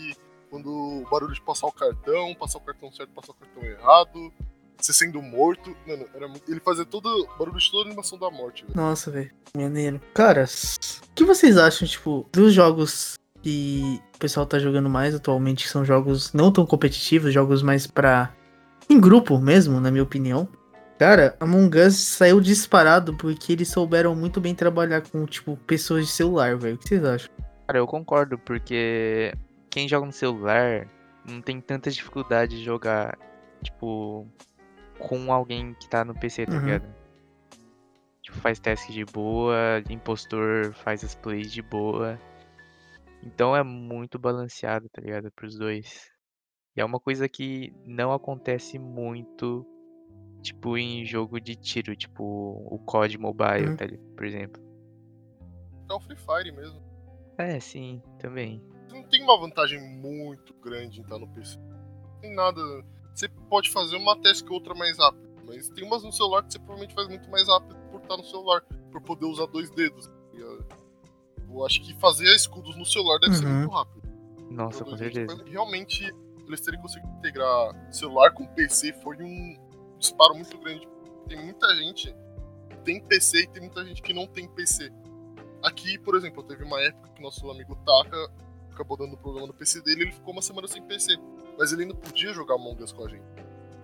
[0.50, 4.32] quando o barulho de passar o cartão, passar o cartão certo, passar o cartão errado,
[4.78, 5.74] você sendo morto.
[5.86, 6.48] Mano, era muito...
[6.50, 8.76] ele fazia todo barulho de toda a animação da morte, velho.
[8.76, 9.30] Nossa, velho.
[9.56, 10.00] Maneiro.
[10.14, 10.78] Cara, s-
[11.10, 15.70] o que vocês acham, tipo, dos jogos que o pessoal tá jogando mais atualmente, que
[15.70, 18.32] são jogos não tão competitivos, jogos mais pra.
[18.88, 20.48] em grupo mesmo, na minha opinião?
[20.98, 26.12] Cara, Among Us saiu disparado porque eles souberam muito bem trabalhar com, tipo, pessoas de
[26.12, 26.76] celular, velho.
[26.76, 27.30] O que vocês acham?
[27.66, 29.32] Cara, eu concordo, porque
[29.68, 30.86] quem joga no celular
[31.28, 33.18] não tem tanta dificuldade de jogar,
[33.64, 34.26] tipo,
[34.98, 36.60] com alguém que tá no PC, tá Uhum.
[36.60, 36.84] ligado?
[38.22, 42.16] Tipo, faz task de boa, impostor faz as plays de boa.
[43.22, 45.30] Então é muito balanceado, tá ligado?
[45.32, 46.10] Pros dois.
[46.76, 49.64] E é uma coisa que não acontece muito,
[50.42, 53.76] tipo, em jogo de tiro, tipo o COD Mobile, Uhum.
[53.76, 54.62] tá li- por exemplo.
[55.84, 56.80] Até o Free Fire mesmo.
[57.38, 58.62] É, sim, também.
[58.90, 61.58] não tem uma vantagem muito grande em estar no PC.
[61.58, 62.60] Não tem nada.
[63.14, 66.52] Você pode fazer uma task ou outra mais rápido, mas tem umas no celular que
[66.52, 70.06] você provavelmente faz muito mais rápido por estar no celular, por poder usar dois dedos.
[70.06, 70.81] tá ligado?
[71.52, 73.58] Eu acho que fazer escudos no celular deve ser Uhum.
[73.58, 74.02] muito rápido.
[74.50, 75.44] Nossa, Então, com certeza.
[75.46, 76.14] Realmente,
[76.46, 79.56] eles terem conseguido integrar celular com PC foi um
[79.98, 80.86] disparo muito grande.
[81.28, 82.14] Tem muita gente
[82.68, 84.90] que tem PC e tem muita gente que não tem PC.
[85.62, 88.30] Aqui, por exemplo, teve uma época que nosso amigo Taka
[88.72, 91.16] acabou dando problema no PC dele e ele ficou uma semana sem PC.
[91.58, 93.22] Mas ele ainda podia jogar Among Us com a gente.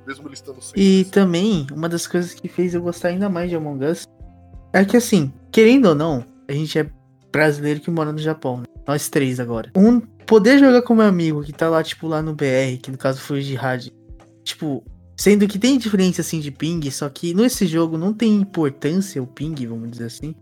[0.06, 1.10] Mesmo ele estando sem E PC.
[1.10, 4.06] também, uma das coisas que fez eu gostar ainda mais de Among Us
[4.72, 6.90] é que, assim, querendo ou não, a gente é
[7.32, 8.64] brasileiro que mora no Japão, né?
[8.86, 9.70] Nós três agora.
[9.76, 12.98] Um, poder jogar com meu amigo que tá lá, tipo, lá no BR, que no
[12.98, 13.92] caso foi o Jihad,
[14.42, 14.82] tipo,
[15.16, 19.26] sendo que tem diferença, assim, de ping, só que nesse jogo não tem importância o
[19.26, 20.34] ping, vamos dizer assim.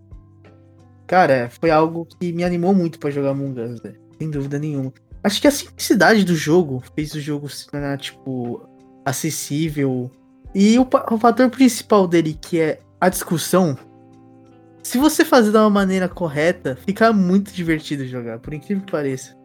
[1.07, 3.97] Cara, foi algo que me animou muito pra jogar Among Us, velho.
[4.19, 4.93] Sem dúvida nenhuma.
[5.23, 8.69] Acho que a simplicidade do jogo fez o jogo se tornar, tipo,
[9.05, 10.11] acessível.
[10.55, 13.77] E o, o fator principal dele, que é a discussão,
[14.87, 19.37] se você fazer da uma maneira correta, fica muito divertido jogar, por incrível que pareça.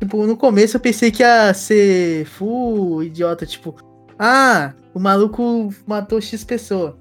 [0.00, 3.76] Tipo, no começo eu pensei que ia ser full idiota, tipo,
[4.18, 6.98] ah, o maluco matou X pessoa.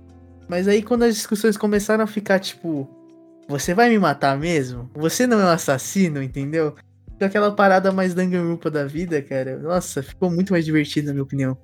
[0.47, 2.88] Mas aí quando as discussões começaram a ficar, tipo,
[3.47, 4.88] você vai me matar mesmo?
[4.93, 6.75] Você não é um assassino, entendeu?
[7.13, 9.57] Ficou aquela parada mais danganrupa da vida, cara.
[9.57, 11.57] Nossa, ficou muito mais divertido, na minha opinião.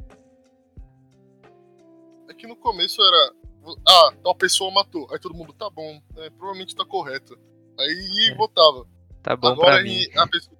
[2.27, 3.44] É que no começo era.
[3.87, 5.07] Ah, tal pessoa matou.
[5.11, 7.37] Aí todo mundo, tá bom, é, provavelmente tá correto.
[7.79, 8.35] Aí É.
[8.35, 8.87] votava.
[9.23, 10.05] Tá bom Agora pra mim.
[10.17, 10.55] a pessoa...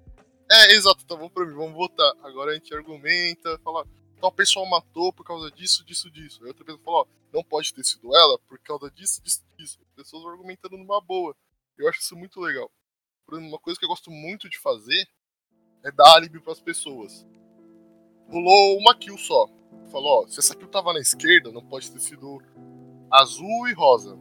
[0.50, 2.12] É, exato, tá bom pra mim, vamos votar.
[2.22, 3.86] Agora a gente argumenta, fala,
[4.20, 6.42] tal pessoa matou por causa disso, disso, disso.
[6.42, 9.78] Aí outra pessoa fala, ó, não pode ter sido ela por causa disso, disso, disso.
[9.82, 11.34] As pessoas vão argumentando numa boa.
[11.78, 12.70] Eu acho isso muito legal.
[13.24, 15.06] Por exemplo, uma coisa que eu gosto muito de fazer
[15.84, 17.26] é dar álibi pras pessoas.
[18.28, 19.48] Rolou uma kill só.
[19.90, 22.40] Falou, ó, se essa kill tava na esquerda, não pode ter sido
[23.10, 24.18] azul e rosa.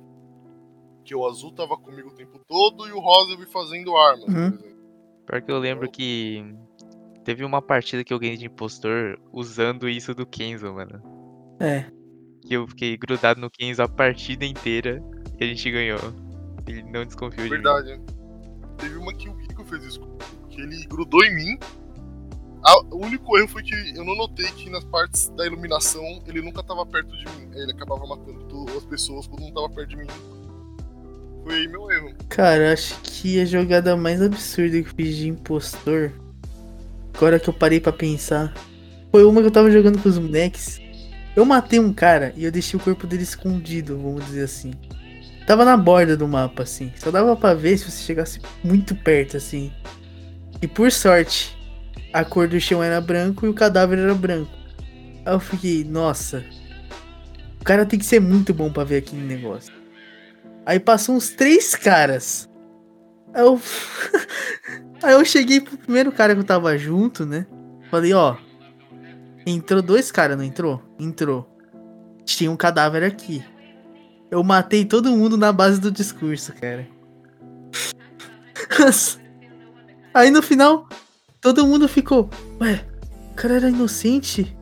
[1.04, 4.24] Que o azul tava comigo o tempo todo e o rosa eu vi fazendo armas,
[4.28, 4.52] Uhum.
[4.52, 4.76] por exemplo.
[5.28, 6.56] Pior que eu lembro que
[7.24, 11.02] teve uma partida que eu ganhei de impostor usando isso do Kenzo, mano.
[11.60, 11.86] É.
[12.41, 15.04] Que eu fiquei grudado no Kenzo a partida inteira
[15.39, 16.00] e a gente ganhou.
[16.67, 17.62] Ele não desconfiou de mim.
[17.62, 18.02] Verdade.
[18.78, 20.02] Teve uma que o Rico fez isso.
[20.50, 21.60] Que ele grudou em mim.
[22.65, 26.41] A- o único erro foi que eu não notei que nas partes da iluminação ele
[26.41, 27.49] nunca tava perto de mim.
[27.54, 28.45] Ele acabava matando
[28.78, 30.08] as pessoas quando não tava perto de mim.
[31.43, 32.12] Foi meu erro.
[32.28, 36.12] Cara, acho que a jogada mais absurda que eu fiz de impostor,
[37.13, 38.51] agora que eu parei pra pensar,
[39.12, 40.82] foi uma que eu tava jogando com os moleques.
[41.36, 44.71] Eu matei um cara e eu deixei o corpo dele escondido, vamos dizer assim.
[45.45, 46.91] Tava na borda do mapa, assim.
[46.95, 49.71] Só dava pra ver se você chegasse muito perto, assim.
[50.62, 51.54] E por sorte,
[52.15, 54.49] a cor do chão era branco e o cadáver era branco.
[55.25, 56.45] Aí eu fiquei, nossa.
[57.60, 59.73] O cara tem que ser muito bom pra ver aquele negócio.
[60.65, 62.49] Aí passou uns três caras.
[63.34, 63.60] Aí eu.
[65.04, 67.45] Aí eu cheguei pro primeiro cara que eu tava junto, né?
[67.91, 68.38] Falei, ó.
[69.45, 70.82] Entrou dois caras, não entrou?
[70.97, 71.45] Entrou.
[72.23, 73.43] Tinha um cadáver aqui.
[74.32, 76.88] Eu matei todo mundo na base do discurso, cara.
[80.13, 80.88] Aí no final,
[81.45, 82.27] todo mundo ficou.
[82.60, 82.84] Ué,
[83.31, 84.58] o cara era inocente?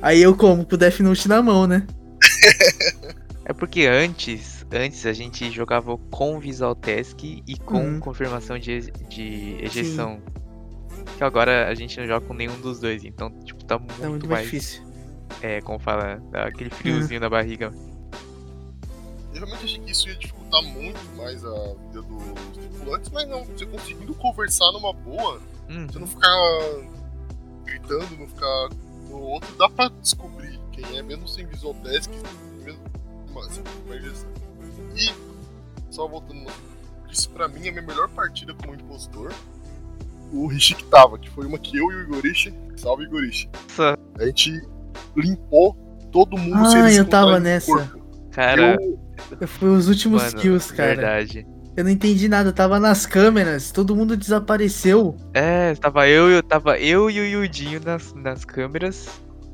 [0.00, 1.86] Aí eu como, com o Death Note na mão, né?
[3.44, 7.98] É porque antes, antes a gente jogava com Visual Task e com Uhum.
[8.00, 10.20] confirmação de, de ejeção.
[11.16, 14.08] Que agora a gente não joga com nenhum dos dois, então, tipo, tá muito, Tá
[14.10, 14.44] muito mais mais.
[14.44, 14.82] difícil.
[15.40, 17.72] É, como fala, dá aquele friozinho na barriga.
[19.32, 23.44] Eu realmente achei que isso ia dificultar muito mais a vida dos tripulantes, mas não,
[23.44, 26.28] você conseguindo conversar numa boa, Hum, você não ficar
[27.64, 28.68] gritando, não ficar
[29.08, 32.08] no outro, dá pra descobrir quem é, mesmo sem visual test,
[32.64, 32.80] mesmo
[33.34, 34.26] mas, mas,
[34.96, 35.14] E,
[35.90, 36.46] só voltando
[37.10, 39.32] isso pra mim é a minha melhor partida como impostor.
[40.32, 43.48] O Rishi que tava, que foi uma que eu e o Igorishi, salve Igorishi,
[44.18, 44.60] a gente
[45.16, 45.74] limpou
[46.12, 47.66] todo mundo Ah, sem eu tava nessa.
[47.66, 47.98] corpo.
[48.30, 48.76] cara,
[49.40, 50.88] Eu, Foi os últimos mano, kills, cara.
[50.94, 51.46] verdade.
[51.78, 55.14] Eu não entendi nada, eu tava nas câmeras, todo mundo desapareceu.
[55.32, 59.06] É, tava eu, eu tava eu e o Yudinho nas, nas câmeras.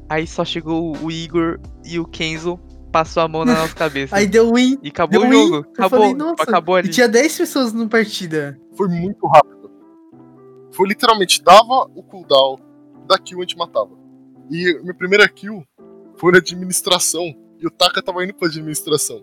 [0.09, 2.59] Aí só chegou o Igor e o Kenzo
[2.91, 4.17] passou a mão na nossa cabeça.
[4.17, 4.79] Aí deu win.
[4.83, 5.43] e acabou deu o win.
[5.49, 5.57] jogo.
[5.57, 6.43] Eu Acabou, falei, nossa.
[6.45, 6.89] acabou ali.
[6.89, 8.59] E tinha 10 pessoas na partida.
[8.75, 9.71] foi muito rápido.
[10.73, 12.57] Foi literalmente, dava o cooldown
[13.07, 13.91] da kill a gente matava.
[14.51, 15.63] E minha primeira kill
[16.17, 17.35] foi na administração.
[17.61, 19.23] E o Taka tava indo pra administração.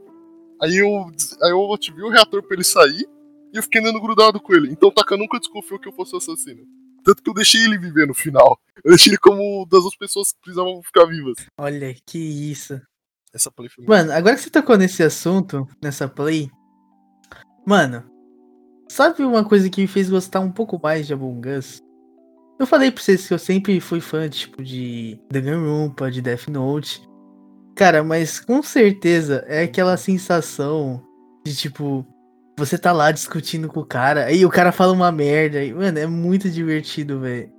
[0.61, 1.07] Aí eu,
[1.41, 3.07] aí eu ativei o reator pra ele sair
[3.51, 4.71] e eu fiquei andando grudado com ele.
[4.71, 6.63] Então o Taka nunca desconfiou que eu fosse assassino.
[7.03, 8.59] Tanto que eu deixei ele viver no final.
[8.83, 11.35] Eu deixei ele como das outras pessoas que precisavam ficar vivas.
[11.57, 12.79] Olha, que isso.
[13.33, 16.49] Essa play foi muito Mano, agora que você tocou nesse assunto, nessa play.
[17.65, 18.03] Mano,
[18.89, 21.81] sabe uma coisa que me fez gostar um pouco mais de Among Us?
[22.59, 27.01] Eu falei pra vocês que eu sempre fui fã, tipo, de Danganronpa, de Death Note.
[27.81, 31.01] Cara, mas com certeza é aquela sensação
[31.43, 32.05] de, tipo,
[32.55, 35.97] você tá lá discutindo com o cara, aí o cara fala uma merda, e, mano,
[35.97, 37.51] é muito divertido, velho.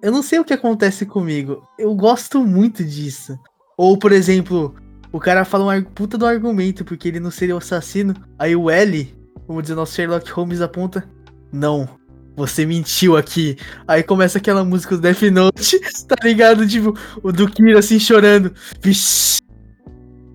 [0.00, 3.36] Eu não sei o que acontece comigo, eu gosto muito disso.
[3.76, 4.72] Ou, por exemplo,
[5.10, 8.14] o cara fala um ar- puta do argumento porque ele não seria o assassino.
[8.38, 9.12] Aí o L,
[9.48, 11.04] vamos dizer, nosso Sherlock Holmes aponta:
[11.52, 11.88] Não,
[12.36, 13.56] você mentiu aqui.
[13.86, 16.66] Aí começa aquela música do Death Note, tá ligado?
[16.66, 18.52] Tipo, o do Kira assim chorando.
[18.80, 19.40] Vixe.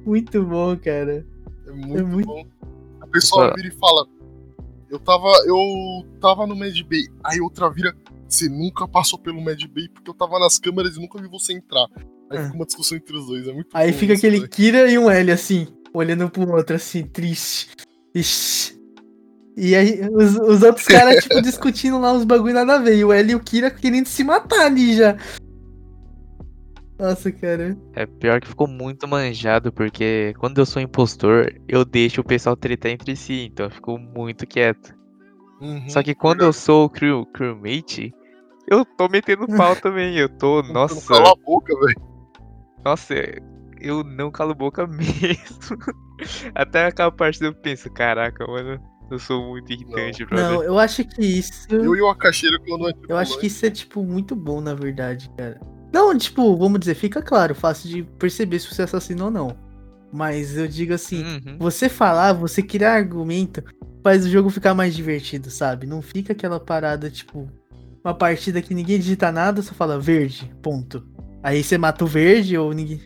[0.05, 1.25] Muito bom, cara.
[1.67, 2.45] É muito, muito- bom.
[3.01, 4.05] A pessoa vira e fala:
[4.89, 5.27] Eu tava.
[5.45, 7.07] Eu tava no Mad Bay.
[7.23, 7.95] Aí outra vira.
[8.27, 11.53] Você nunca passou pelo Mad Bay porque eu tava nas câmeras e nunca vi você
[11.53, 11.85] entrar.
[12.29, 12.43] Aí Ah.
[12.45, 13.47] fica uma discussão entre os dois.
[13.47, 14.47] É muito Aí bom fica isso, aquele.
[14.47, 17.69] Kira e um L assim, olhando pro outro assim, triste.
[18.13, 18.75] Ixi.
[19.57, 22.97] E aí os, os outros caras, tipo, discutindo lá uns bagulho nada a ver.
[22.97, 25.15] E o L e o Kira querendo se matar ali já.
[26.97, 27.77] Nossa, cara.
[27.93, 32.55] É pior que ficou muito manjado, porque quando eu sou impostor, eu deixo o pessoal
[32.55, 34.95] tretar entre si, então eu fico muito quieto.
[35.61, 35.89] Uhum.
[35.89, 38.13] Só que quando eu sou o crew, crewmate,
[38.67, 40.15] eu tô metendo pau também.
[40.17, 42.01] Eu tô, Não nossa, Cala a boca, velho.
[42.83, 43.13] nossa,
[43.81, 45.77] eu não calo boca mesmo.
[46.53, 50.49] Até aquela parte eu penso, caraca, mano, eu sou muito irritante, brother.
[50.51, 51.67] Não, eu acho que isso.
[51.69, 54.73] Eu e o Akashira quando é Eu acho que isso é, tipo, muito bom, na
[54.73, 55.59] verdade, cara.
[55.93, 59.55] Não, tipo, vamos dizer, fica claro, fácil de perceber se você é assassino ou não.
[60.11, 61.57] Mas eu digo assim, Uhum.
[61.59, 63.63] você falar, você criar argumento,
[64.03, 65.85] faz o jogo ficar mais divertido, sabe?
[65.87, 67.49] Não fica aquela parada, tipo,
[68.03, 71.03] uma partida que ninguém digita nada, só fala verde, ponto.
[71.41, 73.01] Aí você mata o verde ou ninguém.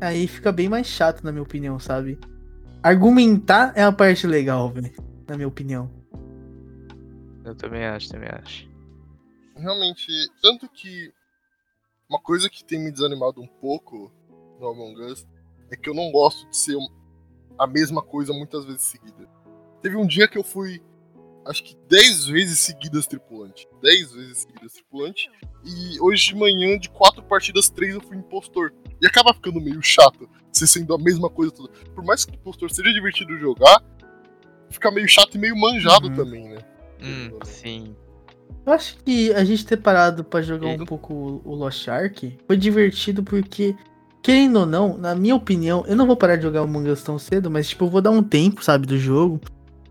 [0.00, 2.18] Aí fica bem mais chato, na minha opinião, sabe?
[2.84, 4.92] Argumentar é a parte legal, velho.
[5.26, 5.90] Na minha opinião.
[7.42, 8.68] Eu também acho, também acho.
[9.56, 11.10] Realmente, tanto que
[12.06, 14.12] uma coisa que tem me desanimado um pouco
[14.60, 15.26] no Among Us
[15.70, 16.76] é que eu não gosto de ser
[17.58, 19.30] a mesma coisa muitas vezes seguida.
[19.80, 20.82] Teve um dia que eu fui
[21.46, 23.66] acho que 10 vezes seguidas tripulante.
[23.80, 25.30] 10 vezes seguidas tripulante.
[25.64, 28.74] E hoje de manhã, de quatro partidas, três eu fui impostor.
[29.00, 31.70] E acaba ficando meio chato você sendo a mesma coisa toda.
[31.94, 33.82] Por mais que o impostor seja divertido jogar,
[34.70, 36.14] fica meio chato e meio manjado Uhum.
[36.14, 36.58] também, né?
[37.02, 37.94] Hum, sim.
[38.66, 42.56] Eu acho que a gente ter parado pra jogar um pouco o- Lost Ark foi
[42.56, 43.74] divertido porque,
[44.22, 47.02] querendo ou não, na minha opinião, eu não vou parar de jogar o Among Us
[47.02, 49.40] tão cedo, mas tipo, eu vou dar um tempo, sabe, do jogo.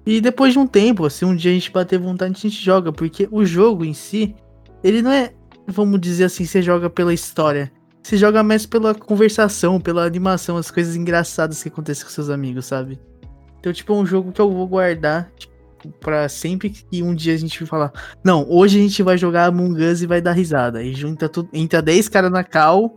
[0.06, 2.92] E depois de um tempo, se um dia a gente bater vontade, a gente joga,
[2.92, 4.36] porque o jogo em si,
[4.84, 5.34] ele não é,
[5.68, 7.72] vamos dizer assim, você joga pela história.
[8.04, 12.66] Você joga mais pela conversação, pela animação, as coisas engraçadas que acontecem com seus amigos,
[12.66, 13.00] sabe?
[13.60, 15.54] Então, tipo, é um jogo que eu vou guardar tipo,
[16.00, 19.82] pra sempre que um dia a gente falar, não, hoje a gente vai jogar Among
[19.86, 20.84] Us e vai dar risada.
[20.84, 22.94] E junta tudo, entra 10 caras na cal,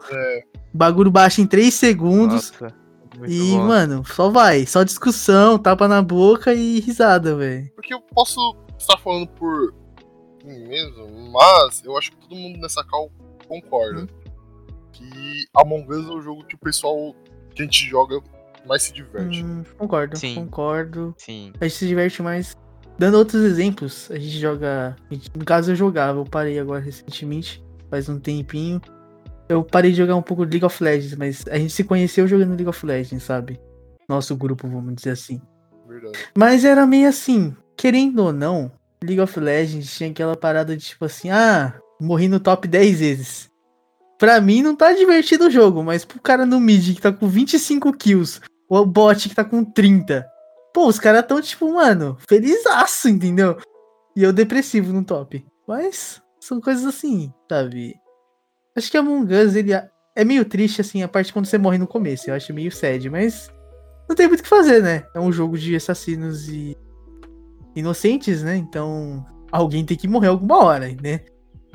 [0.74, 2.52] bagulho baixa em 3 segundos.
[2.60, 2.74] Nossa.
[3.16, 3.64] Muito E, bom.
[3.66, 4.66] mano, só vai.
[4.66, 7.70] Só discussão, tapa na boca e risada, velho.
[7.74, 9.72] Porque eu posso estar falando por
[10.44, 13.10] mim mesmo, mas eu acho que todo mundo nessa call
[13.48, 14.02] concorda.
[14.02, 14.25] Hum.
[14.96, 17.14] Que Among Us é o jogo que o pessoal
[17.54, 18.18] que a gente joga
[18.66, 19.44] mais se diverte.
[19.44, 20.34] Hum, concordo, Sim.
[20.34, 21.14] concordo.
[21.18, 21.52] Sim.
[21.60, 22.56] A gente se diverte mais.
[22.98, 24.96] Dando outros exemplos, a gente joga.
[25.36, 28.80] No caso, eu jogava, eu parei agora recentemente, faz um tempinho.
[29.48, 32.26] Eu parei de jogar um pouco de League of Legends, mas a gente se conheceu
[32.26, 33.60] jogando League of Legends, sabe?
[34.08, 35.40] Nosso grupo, vamos dizer assim.
[35.86, 36.18] Verdade.
[36.36, 38.72] Mas era meio assim, querendo ou não,
[39.04, 43.50] League of Legends tinha aquela parada de tipo assim, ah, morri no top 10 vezes.
[44.18, 47.28] Pra mim não tá divertido o jogo, mas pro cara no mid que tá com
[47.28, 50.26] 25 kills, o bot que tá com 30.
[50.72, 53.58] Pô, os caras tão tipo, mano, felizaço, entendeu?
[54.14, 55.44] E eu depressivo no top.
[55.68, 57.94] Mas são coisas assim, sabe?
[58.74, 61.76] Acho que Among Us, ele é é meio triste, assim, a parte quando você morre
[61.76, 62.30] no começo.
[62.30, 63.52] Eu acho meio sad, mas
[64.08, 65.04] não tem muito o que fazer, né?
[65.14, 66.74] É um jogo de assassinos e
[67.76, 68.56] inocentes, né?
[68.56, 71.20] Então alguém tem que morrer alguma hora, né?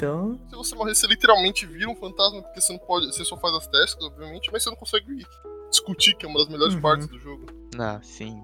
[0.01, 3.07] Então, Se você morrer, você literalmente vira um fantasma, porque você não pode.
[3.07, 5.25] Você só faz as tasks, obviamente, mas você não consegue
[5.69, 6.81] discutir, que é uma das melhores Uhum.
[6.81, 7.45] partes do jogo.
[7.79, 8.41] Ah, sim.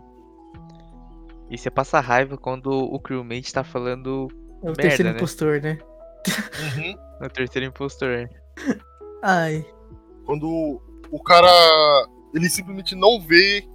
[1.50, 4.28] E você passa raiva quando o crewmate tá falando
[4.62, 5.16] é o Merda, terceiro né?
[5.18, 5.78] impostor, né?
[6.76, 6.96] Uhum.
[7.22, 8.30] no terceiro impostor.
[9.24, 9.66] Ai.
[10.26, 11.48] Quando o cara.
[12.34, 13.66] Ele simplesmente não vê.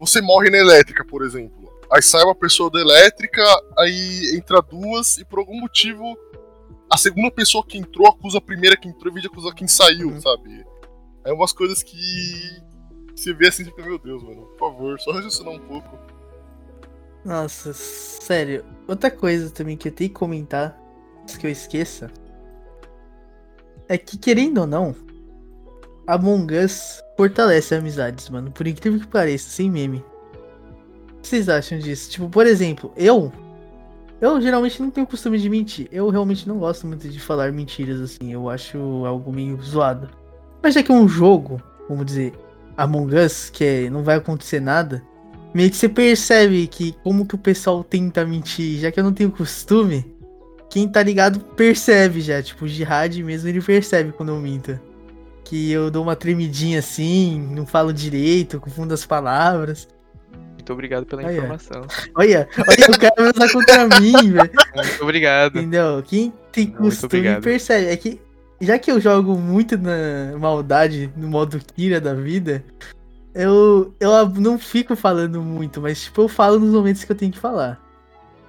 [0.00, 1.65] Você morre na elétrica, por exemplo.
[1.92, 3.42] Aí sai uma pessoa da elétrica,
[3.78, 6.16] aí entra duas, e por algum motivo.
[6.92, 10.08] A segunda pessoa que entrou acusa a primeira que entrou vez de acusar quem saiu,
[10.08, 10.20] Uhum.
[10.20, 10.64] sabe?
[11.24, 11.96] É umas coisas que.
[13.14, 15.98] Você vê assim e fica, meu Deus, mano, por favor, só raciocinar um pouco.
[17.24, 18.64] Nossa, sério.
[18.86, 20.78] Outra coisa também que eu tenho que comentar,
[21.22, 22.10] antes que eu esqueça,
[23.88, 24.94] é que querendo ou não,
[26.06, 28.52] Among Us fortalece amizades, mano.
[28.52, 30.04] Por incrível que pareça, sem meme.
[31.26, 32.08] Vocês acham disso?
[32.08, 33.32] Tipo, por exemplo, eu.
[34.20, 35.88] Eu geralmente não tenho costume de mentir.
[35.90, 38.32] Eu realmente não gosto muito de falar mentiras assim.
[38.32, 40.08] Eu acho algo meio zoado.
[40.62, 42.32] Mas já que é um jogo, vamos dizer,
[42.76, 45.02] Among Us, que é, não vai acontecer nada,
[45.52, 49.12] meio que você percebe que como que o pessoal tenta mentir, já que eu não
[49.12, 50.06] tenho costume,
[50.70, 54.78] quem tá ligado percebe já, tipo, o Jihad mesmo ele percebe quando eu minto.
[55.42, 59.88] Que eu dou uma tremidinha assim, não falo direito, confundo as palavras.
[60.66, 61.30] Muito obrigado pela ó.
[61.30, 61.86] informação.
[62.16, 64.50] Olha, olha o cara vai usar contra mim, velho.
[64.74, 65.58] Muito obrigado.
[65.58, 66.02] Entendeu?
[66.04, 67.86] Quem tem costume percebe.
[67.86, 68.20] É que,
[68.60, 72.64] já que eu jogo muito na maldade, no modo Kira da vida,
[73.32, 77.30] eu, eu não fico falando muito, mas tipo, eu falo nos momentos que eu tenho
[77.30, 77.80] que falar.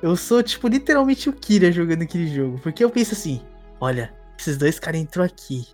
[0.01, 2.60] Eu sou, tipo, literalmente o Kira jogando aquele jogo.
[2.63, 3.41] Porque eu penso assim,
[3.80, 5.67] olha, esses dois caras entrou aqui.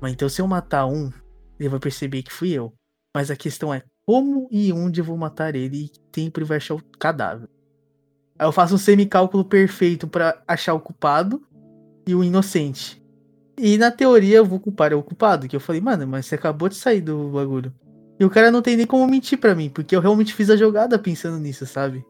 [0.00, 1.10] Mas então se eu matar um,
[1.58, 2.72] ele vai perceber que fui eu.
[3.12, 6.76] Mas a questão é como e onde eu vou matar ele e ele vai achar
[6.76, 7.48] o cadáver.
[8.38, 11.42] Aí eu faço um semicálculo perfeito pra achar o culpado
[12.06, 13.02] e o inocente.
[13.58, 16.68] E na teoria eu vou culpar o culpado, que eu falei, mano, mas você acabou
[16.68, 17.74] de sair do bagulho.
[18.20, 20.56] E o cara não tem nem como mentir pra mim, porque eu realmente fiz a
[20.56, 22.04] jogada pensando nisso, sabe?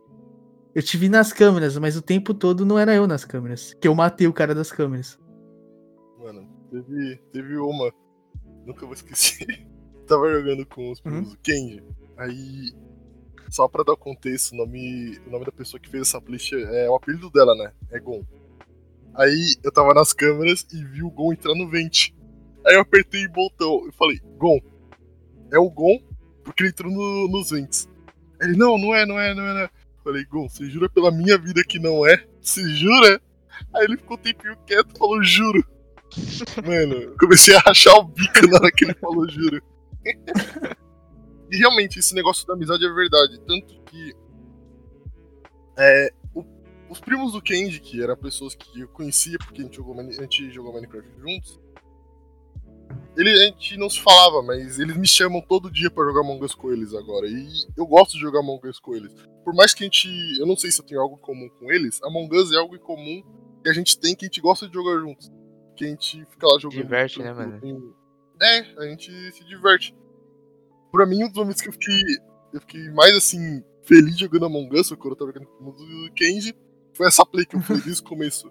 [0.74, 3.74] Eu te vi nas câmeras, mas o tempo todo não era eu nas câmeras.
[3.80, 5.18] Que eu matei o cara das câmeras.
[6.18, 7.90] Mano, teve, teve uma.
[8.66, 9.66] Nunca vou esquecer.
[10.06, 11.82] Tava jogando com os primos do Kenji.
[12.16, 12.72] Aí.
[13.50, 16.90] Só pra dar contexto, o nome, o nome da pessoa que fez essa playlist é
[16.90, 17.72] o apelido dela, né?
[17.92, 18.24] É Gon.
[19.14, 22.14] Aí eu tava nas câmeras e vi o Gon entrar no vente.
[22.66, 23.82] Aí eu apertei o botão.
[23.86, 24.58] Eu falei, Gon.
[25.52, 26.00] É o Gon,
[26.44, 27.88] porque ele entrou no- nos ventes.
[28.40, 29.70] Ele, não, não é, não é, não é, não é.
[30.02, 32.24] Falei, Gon, você jura pela minha vida que não é?
[32.42, 33.20] Você jura?
[33.74, 35.64] Aí ele ficou um tempinho quieto e falou, juro.
[36.66, 39.62] Mano, comecei a rachar o bico na hora que ele falou, juro.
[41.50, 43.40] e realmente, esse negócio da amizade é verdade.
[43.46, 44.14] Tanto que
[45.78, 46.44] É, o-
[46.88, 50.02] os primos do Kenji, que eram pessoas que eu conhecia porque a gente jogou, a
[50.22, 51.60] gente jogou Minecraft juntos,
[53.16, 56.42] ele, a gente não se falava, mas eles me chamam todo dia pra jogar Among
[56.44, 57.26] Us com eles agora.
[57.26, 57.46] E
[57.76, 59.12] eu gosto de jogar Among Us com eles.
[59.44, 60.08] Por mais que a gente.
[60.38, 62.74] Eu não sei se eu tenho algo em comum com eles, Among Us é algo
[62.76, 63.22] em comum
[63.62, 65.30] que a gente tem que a gente gosta de jogar juntos.
[65.76, 66.80] Que a gente fica lá jogando.
[66.82, 67.60] Diverte, né, mano?
[67.60, 67.94] tem-
[68.40, 69.94] É, a gente se diverte.
[70.92, 72.00] Pra mim, um dos momentos que eu fiquei.
[72.52, 76.54] Eu fiquei mais assim, feliz jogando Among Us, quando eu tava jogando com o Kenji,
[76.94, 78.50] foi essa play que eu falei desde o começo.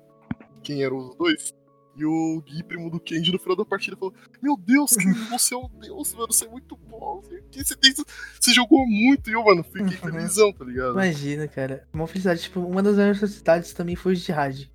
[0.63, 1.53] Quem eram os dois?
[1.97, 4.13] E o Gui, primo do Kenji, no final da partida falou:
[4.43, 7.21] Meu Deus, Kenji, você é um deus, mano, você é muito bom.
[7.51, 7.93] Você, tem...
[7.93, 9.29] você jogou muito.
[9.29, 9.91] E eu, mano, fiquei Uhum.
[9.91, 10.91] felizão, tá ligado?
[10.91, 11.88] Imagina, cara.
[11.93, 12.41] Uma felicidade.
[12.41, 14.69] Tipo, uma das maiores felicidades também foi o Jihad.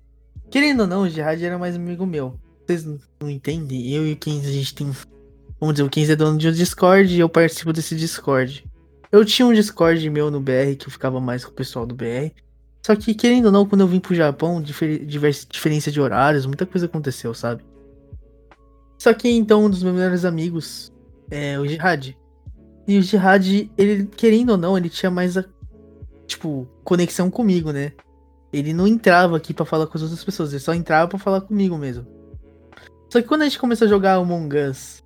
[0.49, 2.37] Querendo ou não, o Jihad era mais amigo meu.
[2.71, 2.85] Vocês
[3.19, 3.91] não entendem?
[3.91, 4.89] Eu e o Kenzie, a gente tem.
[5.59, 8.65] Vamos dizer, o Kenzie é dono de um Discord e eu participo desse Discord.
[9.11, 11.93] Eu tinha um Discord meu no BR que eu ficava mais com o pessoal do
[11.93, 12.31] BR.
[12.85, 16.65] Só que, querendo ou não, quando eu vim pro Japão, difer diferença de horários, muita
[16.65, 17.61] coisa aconteceu, sabe?
[18.97, 20.93] Só que então um dos meus melhores amigos
[21.29, 22.17] é o Jihad.
[22.87, 25.43] E o Jihad, ele, querendo ou não, ele tinha mais a,
[26.25, 27.91] tipo, conexão comigo, né?
[28.51, 31.41] Ele não entrava aqui pra falar com as outras pessoas, ele só entrava pra falar
[31.41, 32.20] comigo mesmo.
[33.11, 35.03] Só que quando a gente começou a jogar Among Us,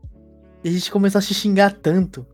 [0.63, 2.25] e a gente começou a se xingar tanto,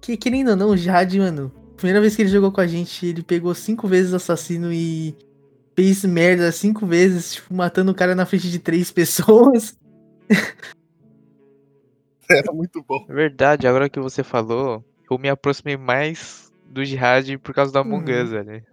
[0.00, 3.04] que querendo ou não, o Jihad, mano, primeira vez que ele jogou com a gente,
[3.04, 5.16] ele pegou cinco vezes assassino e
[5.74, 9.76] fez merda cinco vezes, tipo, matando o cara na frente de três pessoas.
[12.30, 13.04] Era muito bom.
[13.08, 17.78] É Verdade, agora que você falou, eu me aproximei mais do Jihad por causa do
[17.80, 18.22] Among Uhum.
[18.22, 18.64] Us, velho.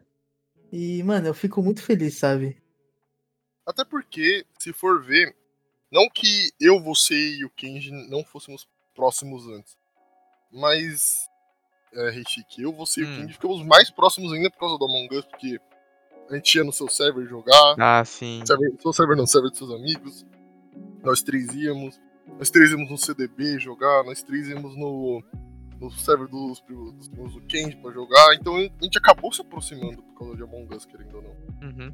[0.72, 2.58] E, mano, eu fico muito feliz, sabe?
[3.66, 5.36] Até porque, se for ver,
[5.92, 9.78] não que eu, você e o Kenji não fôssemos próximos antes,
[10.52, 11.28] mas,
[11.94, 13.16] é, Reishiki, eu, você e o Hum.
[13.18, 15.60] Kenji ficamos mais próximos ainda por causa do Among Us, porque
[16.30, 18.42] a gente ia no seu server jogar, Ah, sim.
[18.46, 20.26] server, seu server não, server dos seus amigos,
[21.04, 22.00] nós três íamos,
[22.38, 25.22] nós três íamos no CDB jogar, nós três íamos no,
[25.80, 30.02] no server dos, dos primos do Kenji pra jogar, então a gente acabou se aproximando
[30.02, 31.94] por causa de Among Us, querendo ou não Uhum.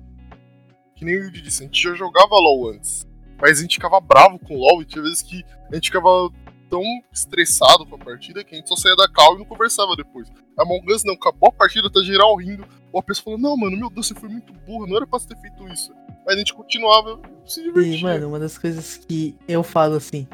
[0.95, 3.05] que nem o Yuji disse, a gente já jogava LOL antes.
[3.41, 6.29] Mas a gente ficava bravo com LOL e tinha vezes que a gente ficava
[6.69, 9.95] tão estressado com a partida que a gente só saía da cal e não conversava
[9.95, 10.31] depois.
[10.57, 12.65] A Among Us não, acabou a partida, tá geral rindo.
[12.93, 15.19] Ou a pessoa falou, não, mano, meu Deus, você foi muito burro, não era pra
[15.19, 15.91] você ter feito isso.
[16.25, 17.97] Mas a gente continuava se divertindo.
[17.97, 20.27] E, mano, uma das coisas que eu falo assim.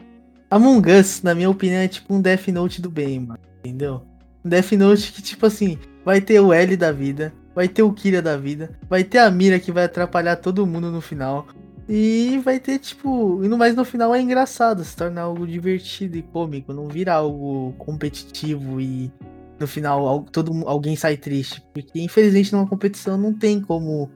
[0.51, 3.39] Among Us, na minha opinião, é tipo um Death Note do bem, mano.
[3.59, 4.03] Entendeu?
[4.43, 7.93] Um Death Note que, tipo assim, vai ter o L da vida, vai ter o
[7.93, 11.47] Kira da vida, vai ter a Mira que vai atrapalhar todo mundo no final.
[11.89, 13.43] E vai ter, tipo.
[13.43, 17.13] E no mais no final é engraçado, se torna algo divertido e cômico, não vira
[17.13, 19.11] algo competitivo e
[19.59, 21.63] no final al- todo, alguém sai triste.
[21.73, 24.11] Porque infelizmente numa competição não tem como.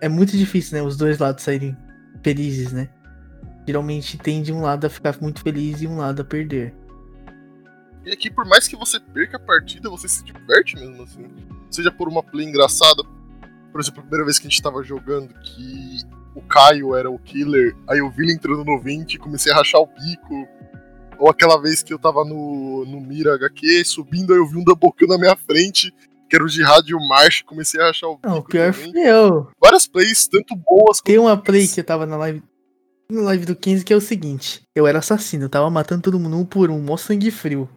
[0.00, 0.82] É muito difícil, né?
[0.86, 1.76] Os dois lados saírem
[2.22, 2.88] felizes, né?
[3.66, 6.72] Geralmente tende um lado a ficar muito feliz e um lado a perder.
[8.04, 11.26] E aqui, por mais que você perca a partida, você se diverte mesmo assim.
[11.68, 13.02] Seja por uma play engraçada.
[13.76, 15.98] Por exemplo, a primeira vez que a gente tava jogando, que
[16.34, 19.56] o Caio era o killer, aí eu vi ele entrando no 20 e comecei a
[19.56, 20.48] rachar o bico.
[21.18, 24.64] Ou aquela vez que eu tava no, no Mira HQ, subindo, aí eu vi um
[24.64, 25.92] double kill na minha frente,
[26.26, 28.28] que era o Jihad e o Marsh, comecei a rachar o bico.
[28.30, 28.92] Não, o pior também.
[28.92, 29.50] foi eu.
[29.60, 32.42] Várias plays, tanto boas Tem uma play que eu tava na live.
[33.10, 36.18] Na live do 15 que é o seguinte: eu era assassino, eu tava matando todo
[36.18, 37.68] mundo um por um, mó sangue frio.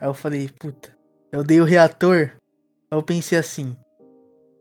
[0.00, 0.96] Aí eu falei, puta,
[1.32, 2.30] eu dei o reator.
[2.88, 3.76] Aí eu pensei assim: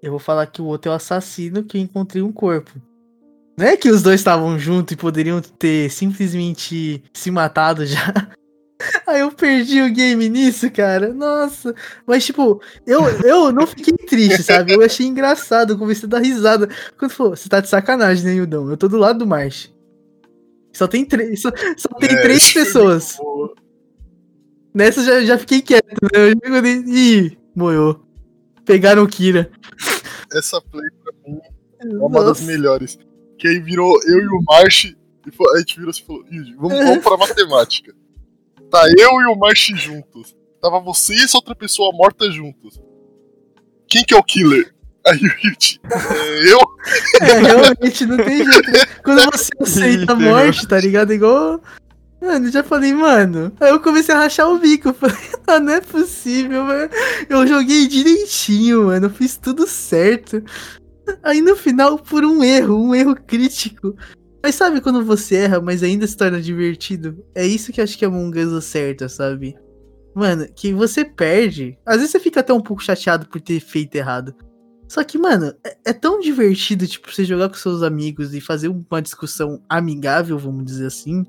[0.01, 2.71] eu vou falar que o outro é o assassino que eu encontrei um corpo.
[3.57, 8.13] Não é que os dois estavam juntos e poderiam ter simplesmente se matado já.
[9.05, 11.13] Aí eu perdi o game nisso, cara.
[11.13, 11.75] Nossa.
[12.07, 14.73] Mas, tipo, eu, eu não fiquei triste, sabe?
[14.73, 16.69] Eu achei engraçado, eu comecei a dar risada.
[16.97, 18.69] Quando falou, você tá de sacanagem, né, Hildão?
[18.69, 19.67] Eu tô do lado do March.
[20.73, 21.41] Só tem três.
[21.41, 23.17] Só, só tem É, três foi pessoas.
[24.73, 26.09] Nessa eu já, já fiquei quieto, né?
[26.13, 28.08] Eu já falei, Ih, moiou.
[28.69, 29.49] Pegaram o Kira.
[30.31, 31.39] Essa play pra mim
[31.79, 32.43] é uma das Nossa.
[32.43, 32.99] melhores.
[33.35, 34.95] Que aí virou eu e o March, e
[35.55, 37.95] a gente virou assim e falou, "Ih, vamos, vamos pra matemática.
[38.69, 40.35] Tá eu e o March juntos.
[40.61, 42.79] Tava você e essa outra pessoa morta juntos.
[43.87, 44.71] Quem que é o killer?
[45.07, 46.59] Aí o Yuji, é eu?
[47.21, 49.01] É, realmente não tem jeito.
[49.03, 51.11] Quando você aceita a morte, tá ligado?
[51.11, 51.59] Igual.
[52.21, 53.51] Mano, já falei, mano.
[53.59, 54.93] Aí eu comecei a rachar o bico.
[54.93, 55.15] Falei,
[55.47, 56.89] ah, não é possível, mano.
[57.29, 59.05] Eu joguei direitinho, mano.
[59.05, 60.43] Eu fiz tudo certo.
[61.23, 63.95] Aí no final, por um erro, um erro crítico.
[64.43, 67.23] Mas sabe quando você erra, mas ainda se torna divertido?
[67.35, 69.55] É isso que eu acho que é Among Us acerta, sabe?
[70.15, 71.77] Mano, que você perde.
[71.85, 74.33] Às vezes você fica até um pouco chateado por ter feito errado.
[74.87, 78.69] Só que, mano, é, é tão divertido, tipo, você jogar com seus amigos e fazer
[78.69, 81.25] uma discussão amigável, vamos dizer assim.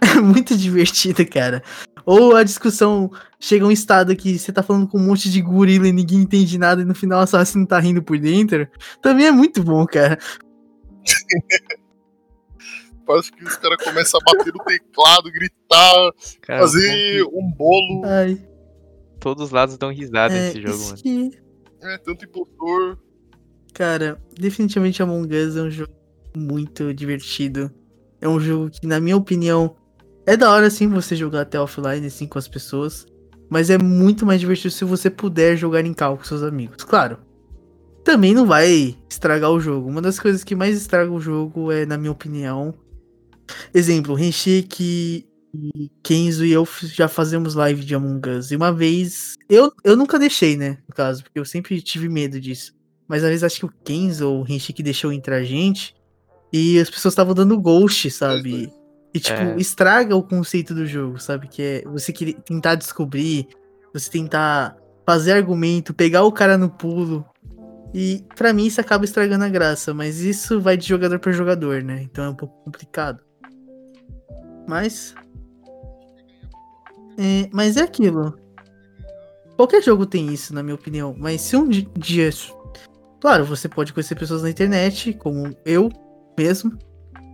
[0.00, 1.62] É muito divertido, cara.
[2.06, 5.42] Ou a discussão chega a um estado que você tá falando com um monte de
[5.42, 8.66] gorila e ninguém entende nada e no final só assim não tá rindo por dentro.
[9.02, 10.18] Também é muito bom, cara.
[13.06, 18.02] Parece que os caras começam a bater no teclado, gritar, Cara, fazer um bolo.
[18.04, 18.38] Ai,
[19.18, 21.30] Todos os lados dão risada é, nesse jogo, isso mano.
[21.30, 21.38] que,
[21.82, 22.98] É, tanto impostor.
[23.72, 25.92] cara, definitivamente Among Us é um jogo
[26.36, 27.72] muito divertido.
[28.20, 29.74] É um jogo que, na minha opinião,
[30.28, 33.06] é da hora sim você jogar até offline, assim, com as pessoas.
[33.48, 36.84] Mas é muito mais divertido se você puder jogar em cal com seus amigos.
[36.84, 37.16] Claro.
[38.04, 39.88] Também não vai estragar o jogo.
[39.88, 42.74] Uma das coisas que mais estraga o jogo é, na minha opinião.
[43.72, 45.24] Exemplo, Renshik
[45.54, 48.50] e Kenzo e eu já fazemos live de Among Us.
[48.50, 49.34] E uma vez.
[49.48, 50.76] Eu, eu nunca deixei, né?
[50.86, 52.74] No caso, porque eu sempre tive medo disso.
[53.08, 55.94] Mas às vezes acho que o Kenzo ou o Renshik deixou entrar a gente.
[56.52, 58.70] E as pessoas estavam dando ghost, sabe?
[59.18, 59.56] E, tipo, É.
[59.56, 61.48] estraga o conceito do jogo, sabe?
[61.48, 63.48] Que é você tentar descobrir,
[63.92, 67.24] você tentar fazer argumento, pegar o cara no pulo.
[67.92, 71.82] E pra mim isso acaba estragando a graça, mas isso vai de jogador pra jogador,
[71.82, 72.02] né?
[72.02, 73.20] Então é um pouco complicado.
[74.68, 75.14] Mas.
[77.18, 78.38] É, mas é aquilo.
[79.56, 81.14] Qualquer jogo tem isso, na minha opinião.
[81.18, 82.30] Mas se um di- dia.
[83.20, 85.90] Claro, você pode conhecer pessoas na internet, como eu
[86.38, 86.78] mesmo.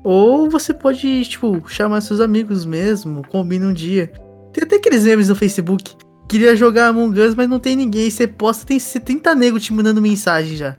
[0.05, 4.13] Ou você pode, tipo, chamar seus amigos mesmo, combina um dia.
[4.53, 5.97] Tem até aqueles memes no Facebook.
[6.29, 8.11] Queria jogar Among Us, mas não tem ninguém.
[8.11, 10.77] Você posta, tem 70 nego te mandando mensagem já.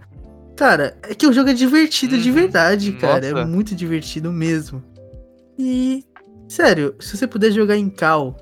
[0.55, 2.35] Cara, é que o jogo é divertido de Uhum.
[2.35, 3.25] verdade, cara.
[3.25, 3.45] É Nossa.
[3.47, 4.81] muito divertido mesmo.
[5.57, 6.03] E,
[6.47, 8.37] sério, se você puder jogar em cal,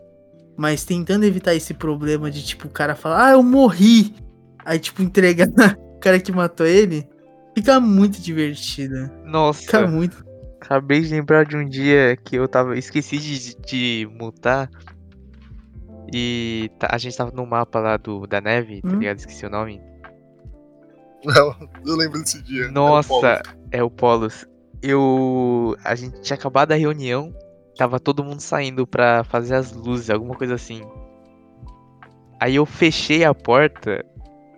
[0.58, 4.14] mas tentando evitar esse problema de, tipo, o cara falar, ah, eu morri.
[4.66, 5.48] Aí, tipo, entregar
[5.96, 7.08] o cara que matou ele,
[7.56, 9.10] fica muito divertido.
[9.26, 10.24] Nossa, Fica muito.
[10.64, 12.78] Acabei de lembrar de um dia que eu tava.
[12.78, 14.70] Esqueci de, de mutar.
[16.14, 19.00] E tá- a gente tava no mapa lá do, da neve, tá Hum.
[19.00, 19.18] ligado?
[19.18, 19.82] Esqueci o nome.
[21.24, 21.56] Não,
[21.86, 22.70] eu lembro desse dia.
[22.70, 23.42] Nossa,
[23.72, 24.46] é o Polos.
[24.82, 25.76] Eu.
[25.84, 27.34] A gente tinha acabado a reunião,
[27.78, 30.82] tava todo mundo saindo pra fazer as luzes, alguma coisa assim.
[32.40, 34.04] Aí eu fechei a porta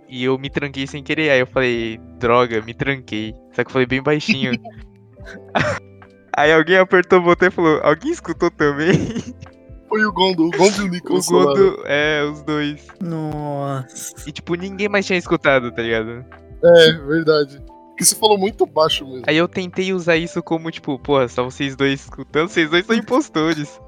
[0.09, 1.29] e eu me tranquei sem querer.
[1.29, 3.33] Aí eu falei, droga, me tranquei.
[3.53, 4.53] Só que eu falei bem baixinho.
[6.37, 8.91] Aí alguém apertou o botão e falou, alguém escutou também?
[9.87, 11.53] Foi o Gondo, o Gondo e o o Nicolas falaram.
[11.53, 12.87] Gondo, é, os dois.
[13.01, 14.13] Nossa.
[14.27, 16.25] E tipo, ninguém mais tinha escutado, tá ligado?
[16.63, 17.61] É, verdade.
[17.89, 19.23] Porque você falou muito baixo mesmo.
[19.27, 22.95] Aí eu tentei usar isso como, tipo, porra, só vocês dois escutando, vocês dois são
[22.97, 23.79] impostores.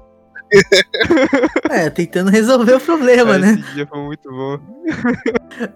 [1.70, 3.60] É, tentando resolver o problema, Mas né?
[3.60, 4.58] Esse dia foi muito bom.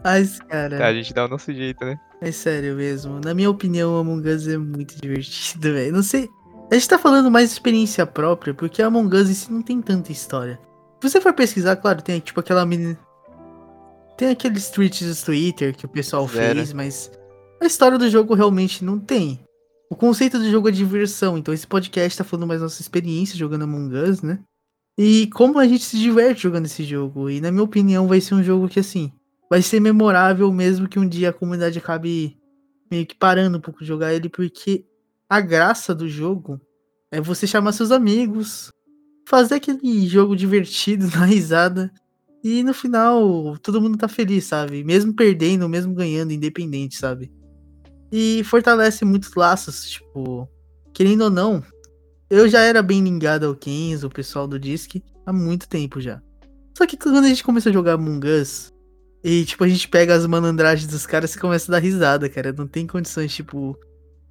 [0.02, 1.98] Mas, Tá, cara, a gente dá o nosso jeito, né?
[2.22, 3.20] é sério mesmo.
[3.22, 5.92] Na minha opinião, Among Us é muito divertido, velho.
[5.92, 6.30] Não sei.
[6.72, 9.82] A gente tá falando mais de experiência própria, porque Among Us em si não tem
[9.82, 10.58] tanta história.
[11.02, 12.98] Se você for pesquisar, claro, tem tipo aquela menina.
[14.16, 16.54] Tem aqueles tweets do Twitter que o pessoal Zero.
[16.54, 17.12] fez, mas
[17.60, 19.44] a história do jogo realmente não tem.
[19.90, 23.64] O conceito do jogo é diversão, então esse podcast tá falando mais nossa experiência jogando
[23.64, 24.38] Among Us, né?
[24.96, 27.28] E como a gente se diverte jogando esse jogo.
[27.28, 29.12] E na minha opinião, vai ser um jogo que assim,
[29.50, 32.34] vai ser memorável mesmo que um dia a comunidade acabe
[32.90, 34.86] meio que parando um pouco de jogar ele, porque
[35.32, 36.60] a graça do jogo
[37.10, 38.70] é você chamar seus amigos,
[39.26, 41.90] fazer aquele jogo divertido, dar risada.
[42.44, 44.84] E no final, todo mundo tá feliz, sabe?
[44.84, 47.32] Mesmo perdendo, mesmo ganhando, independente, sabe?
[48.12, 50.46] E fortalece muitos laços, tipo,
[50.92, 51.64] querendo ou não,
[52.28, 56.20] eu já era bem ligado ao Kenzo, o pessoal do Disque, há muito tempo já.
[56.76, 58.70] Só que quando a gente começou a jogar Among Us,
[59.24, 62.52] e tipo, a gente pega as malandragens dos caras e começa a dar risada, cara.
[62.52, 63.78] Não tem condições, tipo,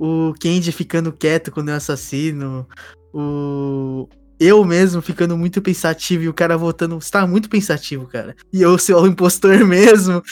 [0.04, 2.68] o Kenji ficando quieto quando é um assassino,
[3.14, 4.10] o.
[4.40, 7.00] Eu mesmo ficando muito pensativo e o cara voltando.
[7.00, 8.36] Você tá muito pensativo, cara.
[8.52, 10.24] E eu ser o impostor mesmo.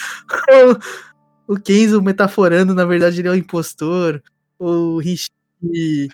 [1.47, 4.19] o Kenzo metaforando, na verdade, ele é o impostor.
[4.57, 5.29] O Rishi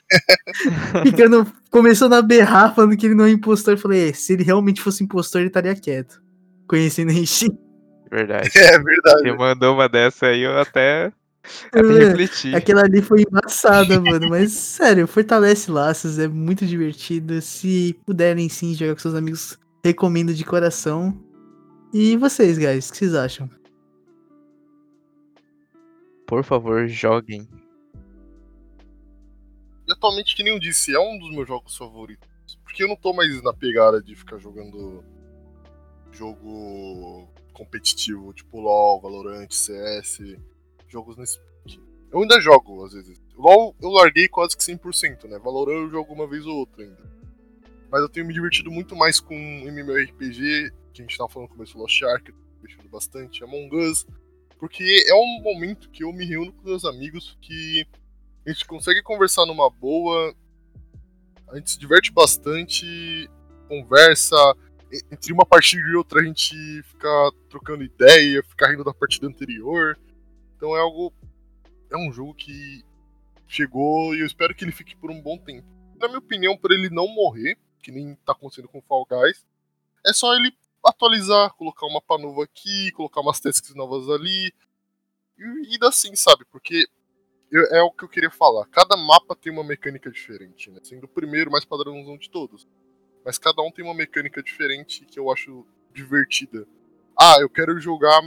[1.03, 1.47] ficando.
[1.71, 3.75] Começando a berrar, falando que ele não é impostor.
[3.75, 6.21] Eu falei, "É, se ele realmente fosse impostor, ele estaria quieto.
[6.67, 7.47] Conhecendo o Rishi.
[8.11, 8.49] Verdade.
[8.55, 9.21] É verdade.
[9.21, 11.13] Você mandou uma dessa aí, eu até,
[11.67, 12.55] até É, refleti.
[12.55, 14.29] Aquela ali foi embaçada, mano.
[14.29, 17.41] Mas, sério, fortalece laços, é muito divertido.
[17.41, 21.17] Se puderem sim jogar com seus amigos, recomendo de coração.
[21.93, 23.49] E vocês, guys, o que vocês acham?
[26.27, 27.47] Por favor, joguem.
[29.87, 32.27] E atualmente, que nem eu disse, é um dos meus jogos favoritos.
[32.63, 35.03] Porque eu não tô mais na pegada de ficar jogando
[36.11, 40.37] jogo competitivo, tipo LoL, Valorant, CS.
[40.95, 41.39] Jogos nesse.
[42.11, 43.21] Eu ainda jogo, às vezes.
[43.35, 45.37] LOL eu larguei quase que 100%, né?
[45.37, 47.15] Valorant eu jogo uma vez ou outra ainda.
[47.91, 51.55] Mas eu tenho me divertido muito mais com MMORPG, que a gente tava falando no
[51.55, 54.07] começo Lost Ark, eu tô me divertindo bastante, Among Us,
[54.57, 57.85] porque é um momento que eu me reúno com meus amigos que
[58.45, 60.33] a gente consegue conversar numa boa,
[61.49, 63.29] a gente se diverte bastante,
[63.67, 64.35] conversa,
[65.11, 69.97] entre uma partida e outra a gente fica trocando ideia, fica rindo da partida anterior.
[70.55, 71.13] Então é algo.
[71.91, 72.83] É um jogo que
[73.47, 75.67] chegou e eu espero que ele fique por um bom tempo.
[75.97, 79.45] Na minha opinião, para ele não morrer, que nem tá acontecendo com Fall Guys,
[80.05, 80.51] é só ele
[80.83, 84.53] atualizar, colocar um mapa novo aqui, colocar umas tasks novas ali.
[85.37, 86.45] E, e assim, sabe?
[86.45, 86.87] Porque
[87.51, 88.65] eu, é o que eu queria falar.
[88.67, 90.79] Cada mapa tem uma mecânica diferente, né?
[90.83, 92.67] Sendo o primeiro mais padrãozão de todos.
[93.23, 96.67] Mas cada um tem uma mecânica diferente que eu acho divertida.
[97.19, 98.21] Ah, eu quero jogar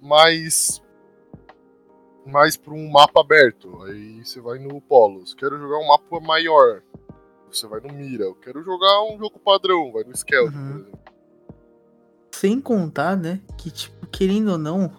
[0.00, 0.82] mais
[2.30, 3.82] mais para um mapa aberto.
[3.82, 5.34] Aí você vai no Polos.
[5.34, 6.82] Quero jogar um mapa maior.
[7.50, 8.24] Você vai no Mira.
[8.24, 10.68] Eu quero jogar um jogo padrão, vai no Skeleton, uhum.
[10.68, 11.00] por exemplo.
[12.32, 14.90] Sem contar, né, que tipo, querendo ou não,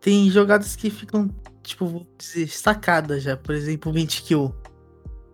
[0.00, 1.30] tem jogadas que ficam,
[1.62, 3.36] tipo, vou dizer, sacadas já.
[3.36, 4.54] Por exemplo, 20 kill.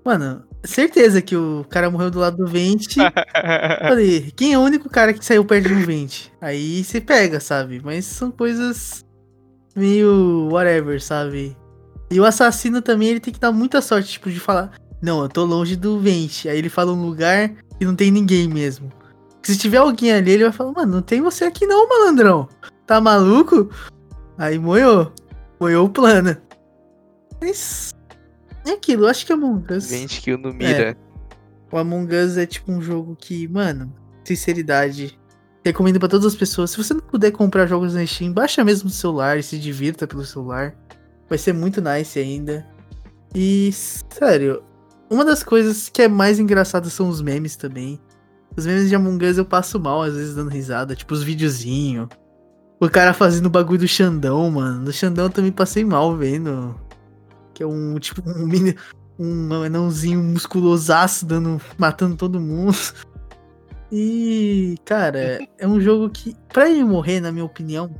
[0.05, 2.99] Mano, certeza que o cara morreu do lado do vente.
[3.81, 6.33] Falei, quem é o único cara que saiu perto de um vente?
[6.41, 7.81] Aí você pega, sabe?
[7.83, 9.05] Mas são coisas
[9.75, 11.57] meio whatever, sabe?
[12.11, 15.29] E o assassino também, ele tem que dar muita sorte, tipo, de falar, não, eu
[15.29, 16.49] tô longe do vente.
[16.49, 18.93] Aí ele fala um lugar e não tem ninguém mesmo.
[19.43, 22.49] Se tiver alguém ali, ele vai falar, mano, não tem você aqui não, malandrão.
[22.87, 23.71] Tá maluco?
[24.39, 25.13] Aí moiou.
[25.59, 26.37] Moiou o plano.
[27.41, 27.93] Mas
[28.65, 29.91] é aquilo, eu acho que Among Us.
[29.91, 30.91] 20 kill no mira.
[30.91, 30.97] É.
[31.73, 33.93] O Among Us é tipo um jogo que, mano,
[34.25, 35.19] sinceridade.
[35.65, 36.71] Recomendo para todas as pessoas.
[36.71, 40.07] Se você não puder comprar jogos na Steam, baixa mesmo no celular e se divirta
[40.07, 40.75] pelo celular.
[41.29, 42.67] Vai ser muito nice ainda.
[43.35, 44.63] E, sério,
[45.09, 48.01] uma das coisas que é mais engraçada são os memes também.
[48.57, 52.09] Os memes de Among Us eu passo mal, às vezes dando risada, tipo os videozinhos.
[52.81, 54.85] O cara fazendo o bagulho do Xandão, mano.
[54.85, 56.75] Do Xandão eu também passei mal vendo
[57.55, 58.77] que é um tipo um mini,
[59.19, 62.77] um anãozinho musculosaço dando, matando todo mundo.
[63.95, 67.95] E, cara, é um jogo que, pra ele morrer, na minha opinião,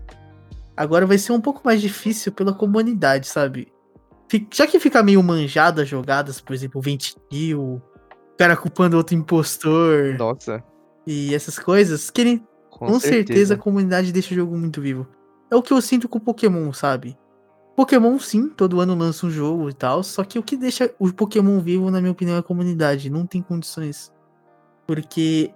[0.75, 3.71] agora vai ser um pouco mais difícil pela comunidade, sabe?
[4.51, 7.83] Já que fica meio manjado as jogadas, por exemplo, 20 kill, o
[8.39, 10.17] cara culpando outro impostor.
[10.19, 10.65] Nossa.
[11.07, 13.27] E essas coisas, que ele, com, com certeza.
[13.27, 15.07] certeza a comunidade deixa o jogo muito vivo.
[15.51, 17.19] É o que eu sinto com Pokémon, sabe?
[17.77, 20.03] Pokémon, sim, todo ano lança um jogo e tal.
[20.03, 23.11] Só que o que deixa o Pokémon vivo, na minha opinião, é a comunidade.
[23.11, 24.11] Não tem condições.
[24.87, 25.53] Porque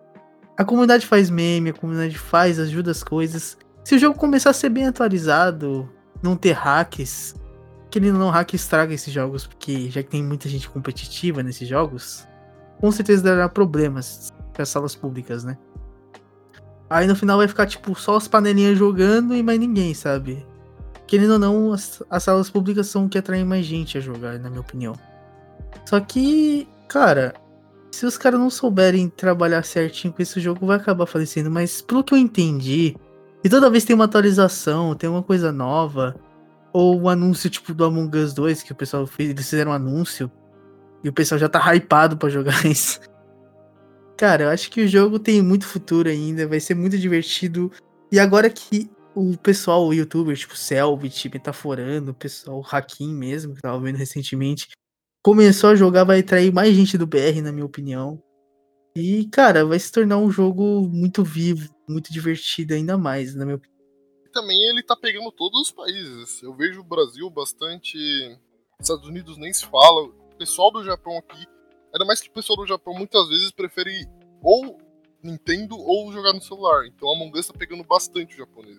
[0.57, 3.57] a comunidade faz meme, a comunidade faz, ajuda as coisas.
[3.85, 5.89] Se o jogo começar a ser bem atualizado,
[6.23, 7.35] não ter hacks,
[7.91, 11.69] que ele não hack estraga esses jogos, porque já que tem muita gente competitiva nesses
[11.69, 12.27] jogos,
[12.81, 15.57] com certeza dará problemas para as salas públicas, né?
[16.89, 20.47] Aí no final vai ficar tipo só as panelinhas jogando e mais ninguém, sabe?
[21.07, 24.39] querendo ou não, as, as salas públicas são o que atraem mais gente a jogar,
[24.39, 24.95] na minha opinião.
[25.85, 27.35] Só que, cara,
[27.97, 31.51] se os caras não souberem trabalhar certinho com esse jogo, vai acabar falecendo.
[31.51, 32.95] Mas pelo que eu entendi,
[33.43, 36.15] e toda vez tem uma atualização, tem uma coisa nova,
[36.75, 39.75] ou um anúncio tipo do Among Us 2, que o pessoal fez, eles fizeram um
[39.75, 40.31] anúncio,
[41.03, 43.01] e o pessoal já tá hypado pra jogar isso.
[44.15, 47.73] Cara, eu acho que o jogo tem muito futuro ainda, vai ser muito divertido.
[48.13, 53.55] E agora que o pessoal, o youtuber, tipo Selbit, Metaforando, o pessoal, o Hakim mesmo,
[53.55, 54.69] que tava vendo recentemente,
[55.27, 58.23] começou a jogar, vai atrair mais gente do BR, na minha opinião.
[58.95, 63.57] E, cara, vai se tornar um jogo muito vivo, muito divertido ainda mais, na minha
[63.57, 63.77] opinião.
[64.33, 66.41] Também ele tá pegando todos os países.
[66.45, 67.99] Eu vejo o Brasil bastante.
[68.81, 70.03] Estados Unidos nem se fala.
[70.03, 71.45] O pessoal do Japão aqui.
[71.93, 74.07] Ainda mais que o pessoal do Japão muitas vezes prefere
[74.41, 74.79] ou
[75.25, 76.87] Nintendo ou jogar no celular.
[76.87, 78.79] Então a Among Us tá pegando bastante o japonês.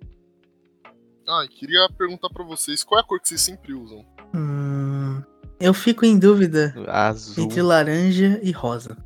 [1.28, 4.02] Ah, queria perguntar para vocês, qual é a cor que vocês sempre usam?
[4.34, 5.22] Hum,
[5.60, 7.44] eu fico em dúvida Azul.
[7.44, 8.96] entre laranja e rosa.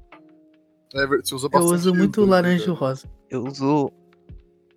[0.95, 1.71] É, você usa bastante.
[1.71, 3.11] Eu uso muito azul, laranja e rosa.
[3.31, 3.91] Eu uso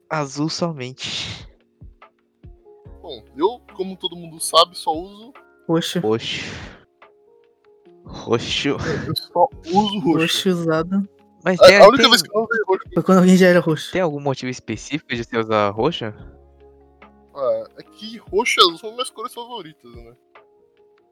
[0.09, 1.47] azul somente.
[3.01, 5.33] Bom, eu, como todo mundo sabe, só uso
[5.67, 5.99] roxo.
[5.99, 6.45] Roxo.
[8.05, 8.69] Roxo.
[8.69, 10.19] Eu só uso roxo.
[10.19, 11.09] Roxo usado.
[11.43, 13.47] Mas A, tem, a única tem, vez que eu usei roxo Foi quando alguém já
[13.47, 13.91] era roxo.
[13.91, 16.05] tem algum motivo específico de você usar roxo?
[17.35, 20.13] ah, é que roxo e azul são minhas cores favoritas, né?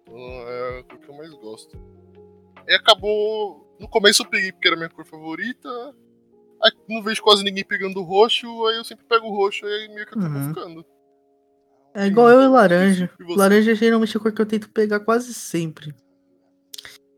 [0.03, 1.77] Então é a cor que eu mais gosto.
[2.67, 3.75] E acabou.
[3.79, 5.69] No começo eu peguei porque era minha cor favorita.
[6.63, 10.05] Aí não vejo quase ninguém pegando roxo, aí eu sempre pego roxo e aí meio
[10.07, 10.47] que acabou Uhum.
[10.49, 10.85] ficando.
[11.93, 13.09] É igual eu e laranja.
[13.19, 13.39] E você?
[13.39, 15.93] Laranja geralmente é a cor que eu tento pegar quase sempre.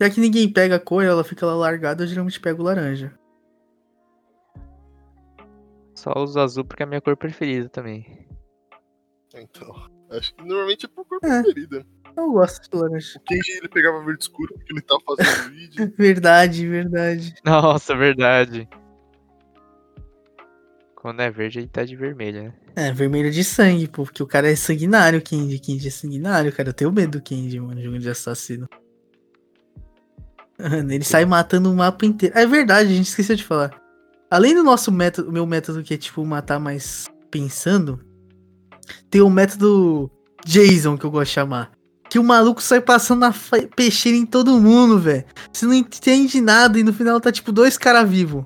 [0.02, 3.18] Já que ninguém pega a cor, ela fica lá largada, eu geralmente pego laranja.
[5.94, 8.28] Só uso azul porque é a minha cor preferida também.
[9.34, 9.74] Então,
[10.12, 11.42] acho que normalmente é por cor É.
[11.42, 11.86] preferida.
[12.18, 13.18] Eu gosto de laranja.
[13.18, 15.94] O Kenji ele pegava verde escuro porque ele tava fazendo vídeo.
[15.98, 17.36] Verdade, verdade.
[17.44, 18.68] Nossa, verdade.
[20.96, 22.54] Quando é verde, ele tá de vermelho, né?
[22.76, 25.60] É, vermelho de sangue, pô, porque o cara é sanguinário, Kenji.
[25.60, 26.70] Kenji é sanguinário, cara.
[26.70, 28.68] Eu tenho medo do Kenji, mano, jogo de assassino.
[30.58, 32.38] Mano, ele sai matando o mapa inteiro.
[32.38, 33.80] É verdade, a gente esqueceu de falar.
[34.32, 38.04] Além do nosso método, o meu método que é tipo matar mais pensando,
[39.10, 40.10] tem o método
[40.46, 41.72] Jason que eu gosto de chamar.
[42.10, 43.34] Que o maluco sai passando a
[43.76, 45.26] peixeira em todo mundo, velho.
[45.52, 48.46] Você não entende nada e no final tá tipo dois caras vivos.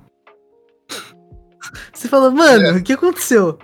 [1.92, 3.58] Você fala, mano, o que aconteceu?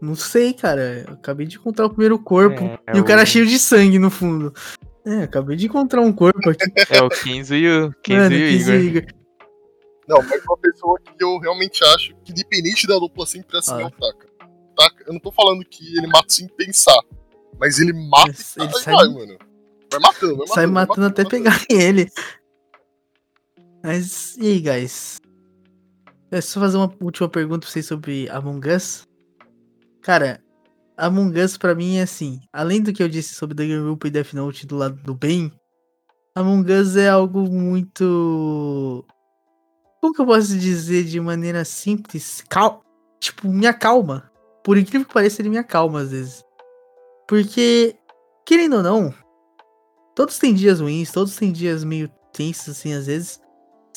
[0.00, 1.04] Não sei, cara.
[1.08, 2.62] Eu acabei de encontrar o primeiro corpo.
[2.86, 4.52] É, e o cara o- cheio de sangue no fundo.
[5.04, 6.64] É, acabei de encontrar um corpo aqui.
[6.90, 9.02] É o Kenzo e o, Kenzo Mano, e o 15 Igor.
[10.06, 13.74] Não, mas uma pessoa que eu realmente acho que, independente da dupla, sempre é assim
[13.74, 13.80] Ah.
[13.80, 14.26] é o Taka.
[14.76, 15.04] Taka.
[15.06, 16.98] Eu não tô falando que ele mata sem pensar.
[17.60, 19.38] Mas ele mata e ele sai- vai, mano.
[19.92, 20.54] Vai matando, vai matando.
[20.54, 21.28] Sai matando até matando.
[21.28, 22.10] pegar ele.
[23.82, 25.20] Mas e aí, guys?
[26.30, 29.06] É só fazer uma última pergunta pra vocês sobre Among Us.
[30.00, 30.42] Cara,
[30.96, 32.40] Among Us pra mim é assim.
[32.52, 35.52] Além do que eu disse sobre Danganronpa e Death Note do lado do bem,
[36.34, 39.04] Among Us é algo muito.
[40.00, 42.42] Como que eu posso dizer de maneira simples?
[42.48, 42.82] Cal...
[43.18, 44.30] Tipo, me acalma.
[44.64, 46.44] Por incrível que pareça, ele me acalma às vezes.
[47.30, 47.94] Porque,
[48.44, 49.14] querendo ou não,
[50.20, 53.40] Todos têm dias ruins, todos têm dias meio tensos, assim, às vezes.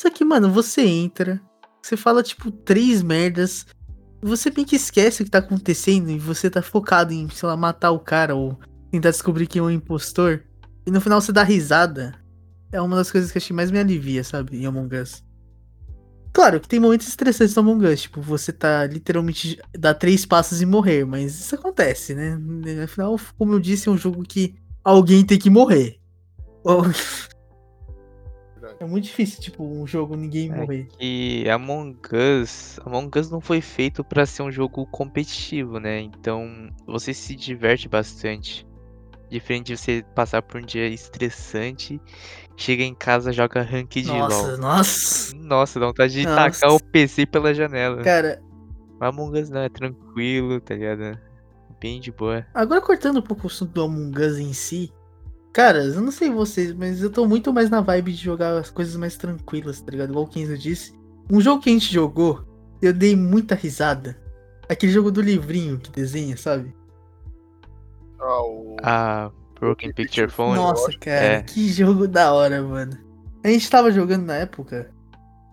[0.00, 1.38] Só que, mano, você entra,
[1.82, 3.66] você fala, tipo, três merdas,
[4.22, 7.56] você meio que esquece o que tá acontecendo e você tá focado em, sei lá,
[7.58, 8.58] matar o cara ou
[8.90, 10.42] tentar descobrir quem é o impostor.
[10.86, 12.14] E no final você dá risada.
[12.72, 15.22] É uma das coisas que que mais me alivia, sabe, em Among Us.
[16.34, 20.60] Claro que tem momentos estressantes no Among Us, tipo, você tá literalmente dá três passos
[20.60, 22.36] e morrer, mas isso acontece, né?
[22.82, 26.00] Afinal, como eu disse, é um jogo que alguém tem que morrer.
[28.80, 30.56] É muito difícil, tipo, um jogo ninguém É.
[30.56, 30.88] morrer.
[30.98, 31.96] E Among
[32.42, 36.00] Us, Among Us não foi feito pra ser um jogo competitivo, né?
[36.00, 38.66] Então você se diverte bastante.
[39.30, 42.00] Diferente de você passar por um dia estressante,
[42.56, 44.58] chega em casa, joga rank de Nossa, LOL.
[44.58, 45.36] nossa.
[45.36, 46.50] Nossa, dá vontade de Nossa.
[46.50, 48.02] tacar o PC pela janela.
[48.02, 48.42] Cara,
[49.00, 51.18] Among Us não, é tranquilo, tá ligado?
[51.80, 52.46] Bem de boa.
[52.54, 54.92] agora cortando um pouco o assunto do Among Us em si.
[55.52, 58.70] Cara, eu não sei vocês, mas eu tô muito mais na vibe de jogar as
[58.70, 60.10] coisas mais tranquilas, tá ligado?
[60.10, 60.92] Igual o Kenzo disse.
[61.30, 62.44] Um jogo que a gente jogou,
[62.82, 64.20] eu dei muita risada.
[64.68, 66.74] Aquele jogo do livrinho que desenha, sabe?
[68.18, 68.76] Ah, o...
[68.82, 69.30] Ah,
[69.64, 70.56] Broken Picture Phone.
[70.56, 71.42] Nossa, cara, É.
[71.42, 72.98] que jogo da hora, mano.
[73.42, 74.90] A gente tava jogando na época,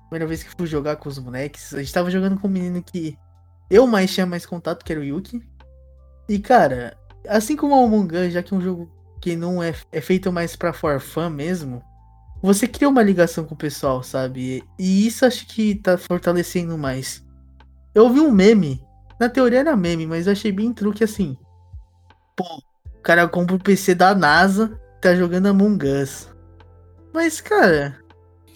[0.10, 2.84] primeira vez que fui jogar com os moleques, a gente tava jogando com um menino
[2.84, 3.18] que
[3.70, 5.42] eu mais tinha mais contato, que era o Yuki.
[6.28, 6.98] E, cara,
[7.28, 8.90] assim como o Among Us, já que é um jogo
[9.22, 11.82] que não é, é feito mais pra for fun mesmo,
[12.42, 14.64] você cria uma ligação com o pessoal, sabe?
[14.80, 17.24] E isso acho que tá fortalecendo mais.
[17.94, 18.84] Eu vi um meme,
[19.20, 21.38] na teoria era meme, mas eu achei bem truque assim.
[22.36, 22.46] Pô,
[23.02, 26.30] o cara compra o PC da NASA, tá jogando Among Us.
[27.12, 27.98] Mas, cara,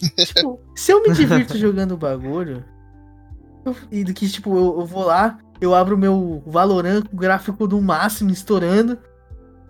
[0.16, 2.64] tipo, se eu me divirto jogando o bagulho,
[3.64, 7.16] eu- e do que, tipo, eu, eu vou lá, eu abro o meu Valorant com
[7.16, 8.96] o gráfico do máximo estourando,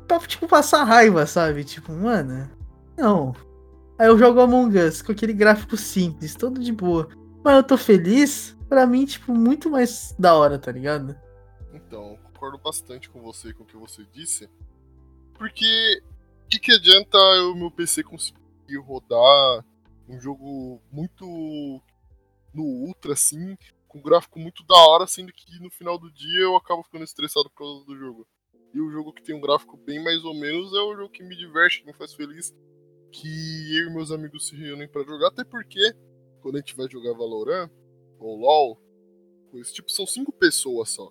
[0.06, 1.64] pra, tipo, passar raiva, sabe?
[1.64, 2.50] Tipo, mano,
[2.98, 3.34] não.
[3.98, 7.08] Aí eu jogo Among Us com aquele gráfico simples, todo de boa.
[7.42, 11.16] Mas eu tô feliz, pra mim, tipo, muito mais da hora, tá ligado?
[11.72, 14.48] Então, concordo bastante com você com o que você disse.
[15.34, 16.02] Porque
[16.44, 17.18] o que, que adianta
[17.50, 19.64] o meu PC conseguir rodar
[20.08, 21.24] um jogo muito
[22.54, 23.56] no ultra assim,
[23.88, 27.50] com gráfico muito da hora, sendo que no final do dia eu acabo ficando estressado
[27.50, 28.26] por causa do jogo.
[28.72, 31.22] E o jogo que tem um gráfico bem mais ou menos é o jogo que
[31.22, 32.54] me diverte, que me faz feliz,
[33.10, 35.94] que eu e meus amigos se reúnem pra jogar, até porque
[36.40, 37.70] quando a gente vai jogar Valorant
[38.18, 38.80] ou LoL,
[39.50, 41.10] coisa tipo, são cinco pessoas só.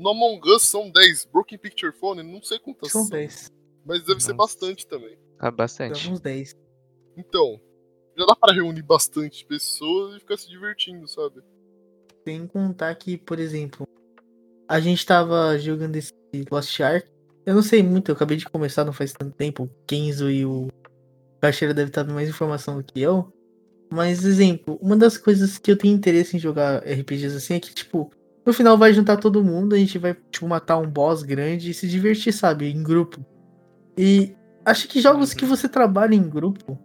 [0.00, 1.26] No Among Us são 10.
[1.26, 3.10] Broken Picture Phone, não sei quantas São são.
[3.10, 3.52] 10.
[3.84, 4.54] Mas deve ser Nossa.
[4.54, 5.18] bastante também.
[5.38, 6.06] Ah, bastante.
[6.06, 6.56] Dá uns 10.
[7.18, 7.60] Então,
[8.16, 11.42] já dá pra reunir bastante pessoas e ficar se divertindo, sabe?
[12.26, 13.86] Sem contar que, por exemplo,
[14.66, 16.14] a gente tava jogando esse
[16.50, 17.06] Lost Ark.
[17.44, 19.64] Eu não sei muito, eu acabei de começar não faz tanto tempo.
[19.64, 20.68] O Kenzo e o
[21.42, 23.30] Caixeira devem estar dando mais informação do que eu.
[23.92, 27.74] Mas, exemplo, uma das coisas que eu tenho interesse em jogar RPGs assim é que,
[27.74, 28.10] tipo,
[28.50, 31.74] No final vai juntar todo mundo, a gente vai, tipo, matar um boss grande e
[31.74, 32.68] se divertir, sabe?
[32.68, 33.24] Em grupo.
[33.96, 34.34] E
[34.64, 36.76] acho que jogos que você trabalha em grupo,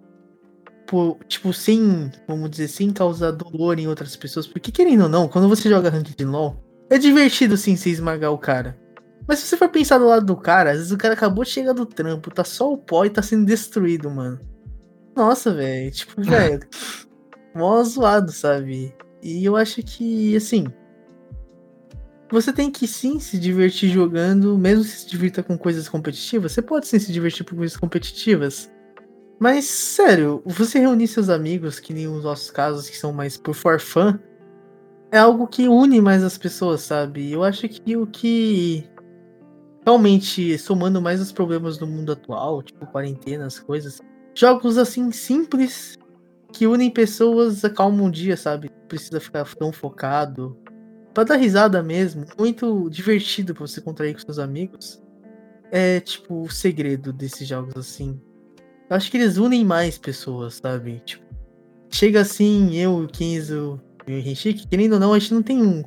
[0.86, 4.46] por, tipo, sem, vamos dizer, sem causar dolor em outras pessoas.
[4.46, 8.38] Porque, querendo ou não, quando você joga Ranked LoL, é divertido sim se esmagar o
[8.38, 8.80] cara.
[9.28, 11.50] Mas se você for pensar do lado do cara, às vezes o cara acabou de
[11.50, 14.40] chegar do trampo, tá só o pó e tá sendo destruído, mano.
[15.16, 15.90] Nossa, velho.
[15.90, 16.60] Tipo, velho.
[17.56, 18.94] mó zoado, sabe?
[19.24, 20.68] E eu acho que, assim.
[22.32, 26.52] Você tem que sim se divertir jogando, mesmo se se divirta com coisas competitivas.
[26.52, 28.72] Você pode sim se divertir com coisas competitivas.
[29.40, 33.54] Mas, sério, você reunir seus amigos, que nem os nossos casos, que são mais por
[33.54, 34.18] for fun,
[35.12, 37.32] é algo que une mais as pessoas, sabe?
[37.32, 38.90] Eu acho que o que
[39.86, 44.02] realmente somando mais os problemas do mundo atual, tipo quarentena, as coisas,
[44.34, 45.96] jogos assim simples
[46.52, 48.70] que unem pessoas acalmam um dia, sabe?
[48.88, 50.58] Precisa ficar tão focado.
[51.16, 55.02] Pra dar risada mesmo, muito divertido pra você contrair com seus amigos.
[55.72, 58.20] É tipo o segredo desses jogos assim.
[58.90, 61.02] Eu acho que eles unem mais pessoas, sabe?
[61.06, 61.24] Tipo,
[61.90, 65.64] chega assim, eu, o Kenzo e o Henrique, querendo ou não, a gente não tem
[65.64, 65.84] um.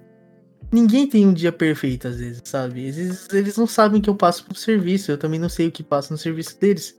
[0.72, 2.88] Ninguém tem um dia perfeito, às vezes, sabe?
[2.88, 5.72] Às vezes eles não sabem que eu passo pro serviço, eu também não sei o
[5.72, 6.98] que passa no serviço deles.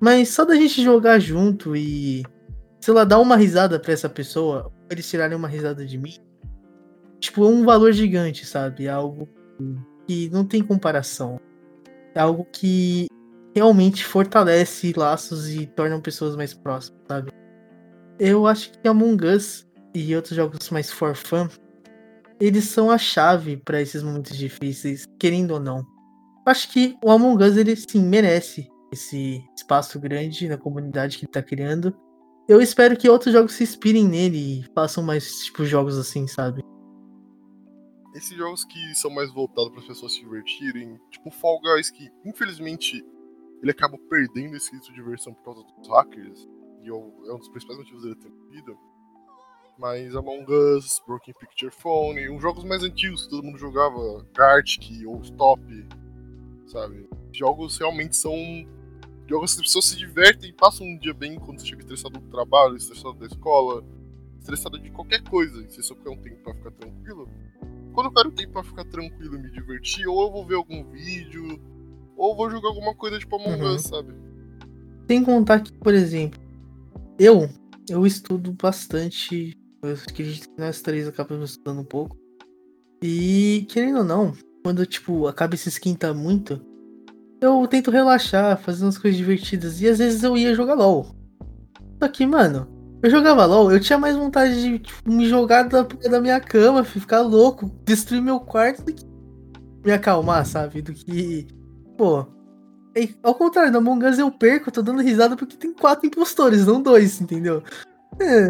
[0.00, 2.24] Mas só da gente jogar junto e,
[2.80, 6.14] sei lá, dar uma risada pra essa pessoa, eles tirarem uma risada de mim,
[7.26, 8.86] tipo, é um valor gigante, sabe?
[8.86, 9.28] É algo
[10.06, 11.40] que não tem comparação.
[12.14, 13.06] É algo que
[13.54, 17.30] realmente fortalece laços e torna pessoas mais próximas, sabe?
[18.18, 21.48] Eu acho que Among Us e outros jogos mais for fun,
[22.40, 25.84] eles são a chave para esses momentos difíceis, querendo ou não.
[26.46, 31.32] Acho que o Among Us ele sim merece esse espaço grande na comunidade que ele
[31.32, 31.94] tá criando.
[32.48, 36.62] Eu espero que outros jogos se inspirem nele e façam mais tipo jogos assim, sabe?
[38.16, 42.10] Esses jogos que são mais voltados para as pessoas se divertirem, tipo Fall Guys, que
[42.24, 43.04] infelizmente
[43.60, 46.48] ele acaba perdendo esse risco de diversão por causa dos hackers,
[46.82, 48.78] e é um dos principais motivos dele ter morrido.
[49.78, 55.06] Mas Among Us, Broken Picture Phone, uns jogos mais antigos que todo mundo jogava, Gartic
[55.06, 55.62] ou Stop,
[56.68, 57.06] sabe?
[57.34, 58.32] Jogos realmente são
[59.26, 62.18] jogos que as pessoas se divertem e passam um dia bem quando você chega estressado
[62.18, 63.84] do trabalho, estressado da escola,
[64.38, 67.28] estressado de qualquer coisa, e você só quer um tempo pra ficar tranquilo.
[67.96, 70.84] Quando eu quero tempo pra ficar tranquilo e me divertir, ou eu vou ver algum
[70.90, 71.58] vídeo,
[72.14, 73.74] ou vou jogar alguma coisa tipo Among uhum.
[73.74, 74.12] Us, sabe?
[75.10, 76.38] Sem contar que, por exemplo,
[77.18, 77.48] eu,
[77.88, 79.56] eu estudo bastante.
[79.82, 82.18] Eu acredito que nós três acabamos estudando um pouco.
[83.02, 86.60] E, querendo ou não, quando, tipo, a cabeça esquenta muito,
[87.40, 89.80] eu tento relaxar, fazer umas coisas divertidas.
[89.80, 91.06] E às vezes eu ia jogar LOL.
[91.98, 92.68] Só que, mano,
[93.02, 96.84] eu jogava LOL, eu tinha mais vontade de tipo, me jogar da, da minha cama,
[96.84, 99.04] ficar louco, destruir meu quarto do que
[99.84, 100.82] me acalmar, sabe?
[100.82, 101.46] Do que
[101.96, 102.26] Pô,
[102.94, 106.66] é, ao contrário, no Among Us eu perco, tô dando risada porque tem quatro impostores,
[106.66, 107.62] não dois, entendeu?
[108.20, 108.48] É.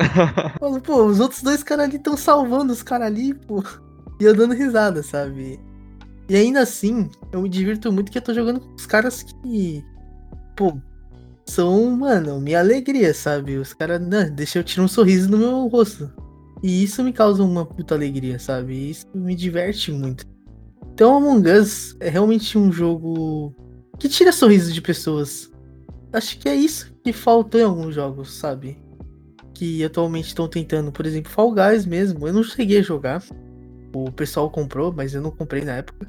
[0.58, 3.62] Falo, pô, os outros dois caras ali estão salvando os caras ali, pô.
[4.20, 5.60] E eu dando risada, sabe?
[6.28, 9.84] E ainda assim, eu me divirto muito que eu tô jogando com os caras que.
[10.56, 10.78] Pô,
[11.46, 13.56] são, mano, minha alegria, sabe?
[13.56, 16.10] Os caras, né, deixa eu tirar um sorriso no meu rosto.
[16.62, 18.72] E isso me causa uma puta alegria, sabe?
[18.72, 20.24] E isso me diverte muito.
[20.94, 23.54] Então Among Us é realmente um jogo
[23.98, 25.52] que tira sorriso de pessoas.
[26.12, 28.82] Acho que é isso que faltou em alguns jogos, sabe?
[29.52, 32.26] Que atualmente estão tentando, por exemplo, Fall Guys mesmo.
[32.26, 33.22] Eu não cheguei a jogar.
[33.94, 36.08] O pessoal comprou, mas eu não comprei na época.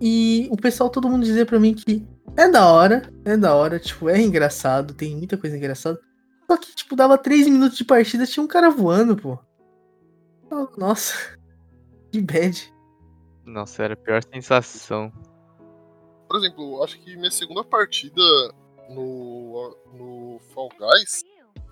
[0.00, 2.04] E o pessoal, todo mundo dizia pra mim que
[2.38, 6.00] é da hora, é da hora, tipo, é engraçado, tem muita coisa engraçada.
[6.48, 9.36] Só que, tipo, dava 3 minutos de partida, tinha um cara voando, pô.
[10.76, 11.36] Nossa,
[12.12, 12.72] que bad.
[13.44, 15.12] Nossa, era a pior sensação.
[16.28, 18.22] Por exemplo, acho que minha segunda partida
[18.88, 21.24] no, no Fall Guys,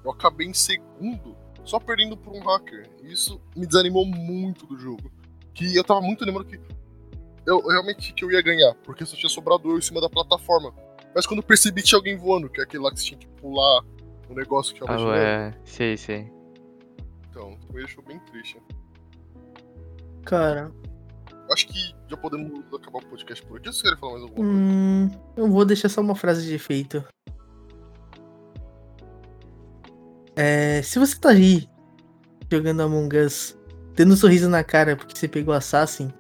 [0.04, 2.90] eu acabei em segundo, só perdendo por um hacker.
[3.04, 5.12] Isso me desanimou muito do jogo.
[5.54, 6.58] Que eu tava muito lembrando que
[7.47, 10.09] eu, eu realmente que eu ia ganhar, porque só tinha sobrado eu em cima da
[10.11, 10.74] plataforma.
[11.14, 13.18] Mas quando eu percebi que tinha alguém voando, que é aquele lá que você tinha
[13.18, 13.84] que pular
[14.28, 16.30] o negócio que tava ah, É, sei, sei.
[17.30, 18.61] Então, me deixou bem triste.
[20.24, 20.72] Cara,
[21.51, 23.72] acho que já podemos acabar o podcast por aqui.
[23.72, 25.24] Você quer falar mais alguma hum, coisa?
[25.36, 27.05] Eu vou deixar só uma frase de efeito.
[30.34, 31.68] É, se você tá aí
[32.51, 33.57] jogando Among Us,
[33.94, 36.12] tendo um sorriso na cara porque você pegou Assassin,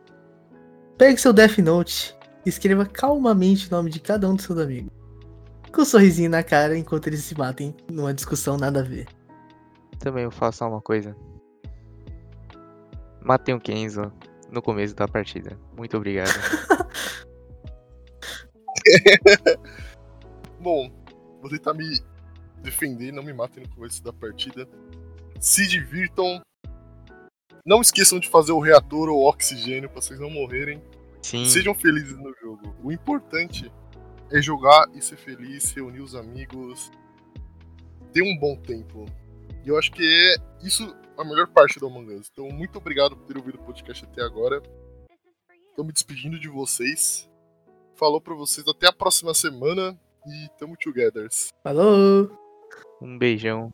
[0.96, 4.90] pegue seu Death Note e escreva calmamente o nome de cada um dos seus amigos.
[5.72, 9.06] Com um sorrisinho na cara enquanto eles se matem numa discussão nada a ver.
[9.98, 11.14] Também eu faço uma coisa.
[13.22, 14.12] Matei um Kenzo
[14.50, 15.58] no começo da partida.
[15.76, 16.30] Muito obrigado.
[20.60, 20.90] Bom,
[21.40, 22.00] vou tentar me
[22.62, 24.68] defender, não me matem no começo da partida.
[25.40, 26.40] Se divirtam.
[27.66, 30.80] Não esqueçam de fazer o reator ou o oxigênio pra vocês não morrerem.
[31.20, 31.44] Sim.
[31.46, 32.76] Sejam felizes no jogo.
[32.80, 33.72] O importante
[34.30, 36.92] é jogar e ser feliz, reunir os amigos,
[38.12, 39.04] ter um bom tempo.
[39.64, 42.30] E eu acho que é isso a melhor parte do Among Us.
[42.32, 44.62] Então, muito obrigado por ter ouvido o podcast até agora.
[45.74, 47.28] Tô me despedindo de vocês.
[47.96, 51.28] Falou pra vocês até a próxima semana e tamo together.
[51.64, 52.30] Falou!
[53.02, 53.72] Um beijão.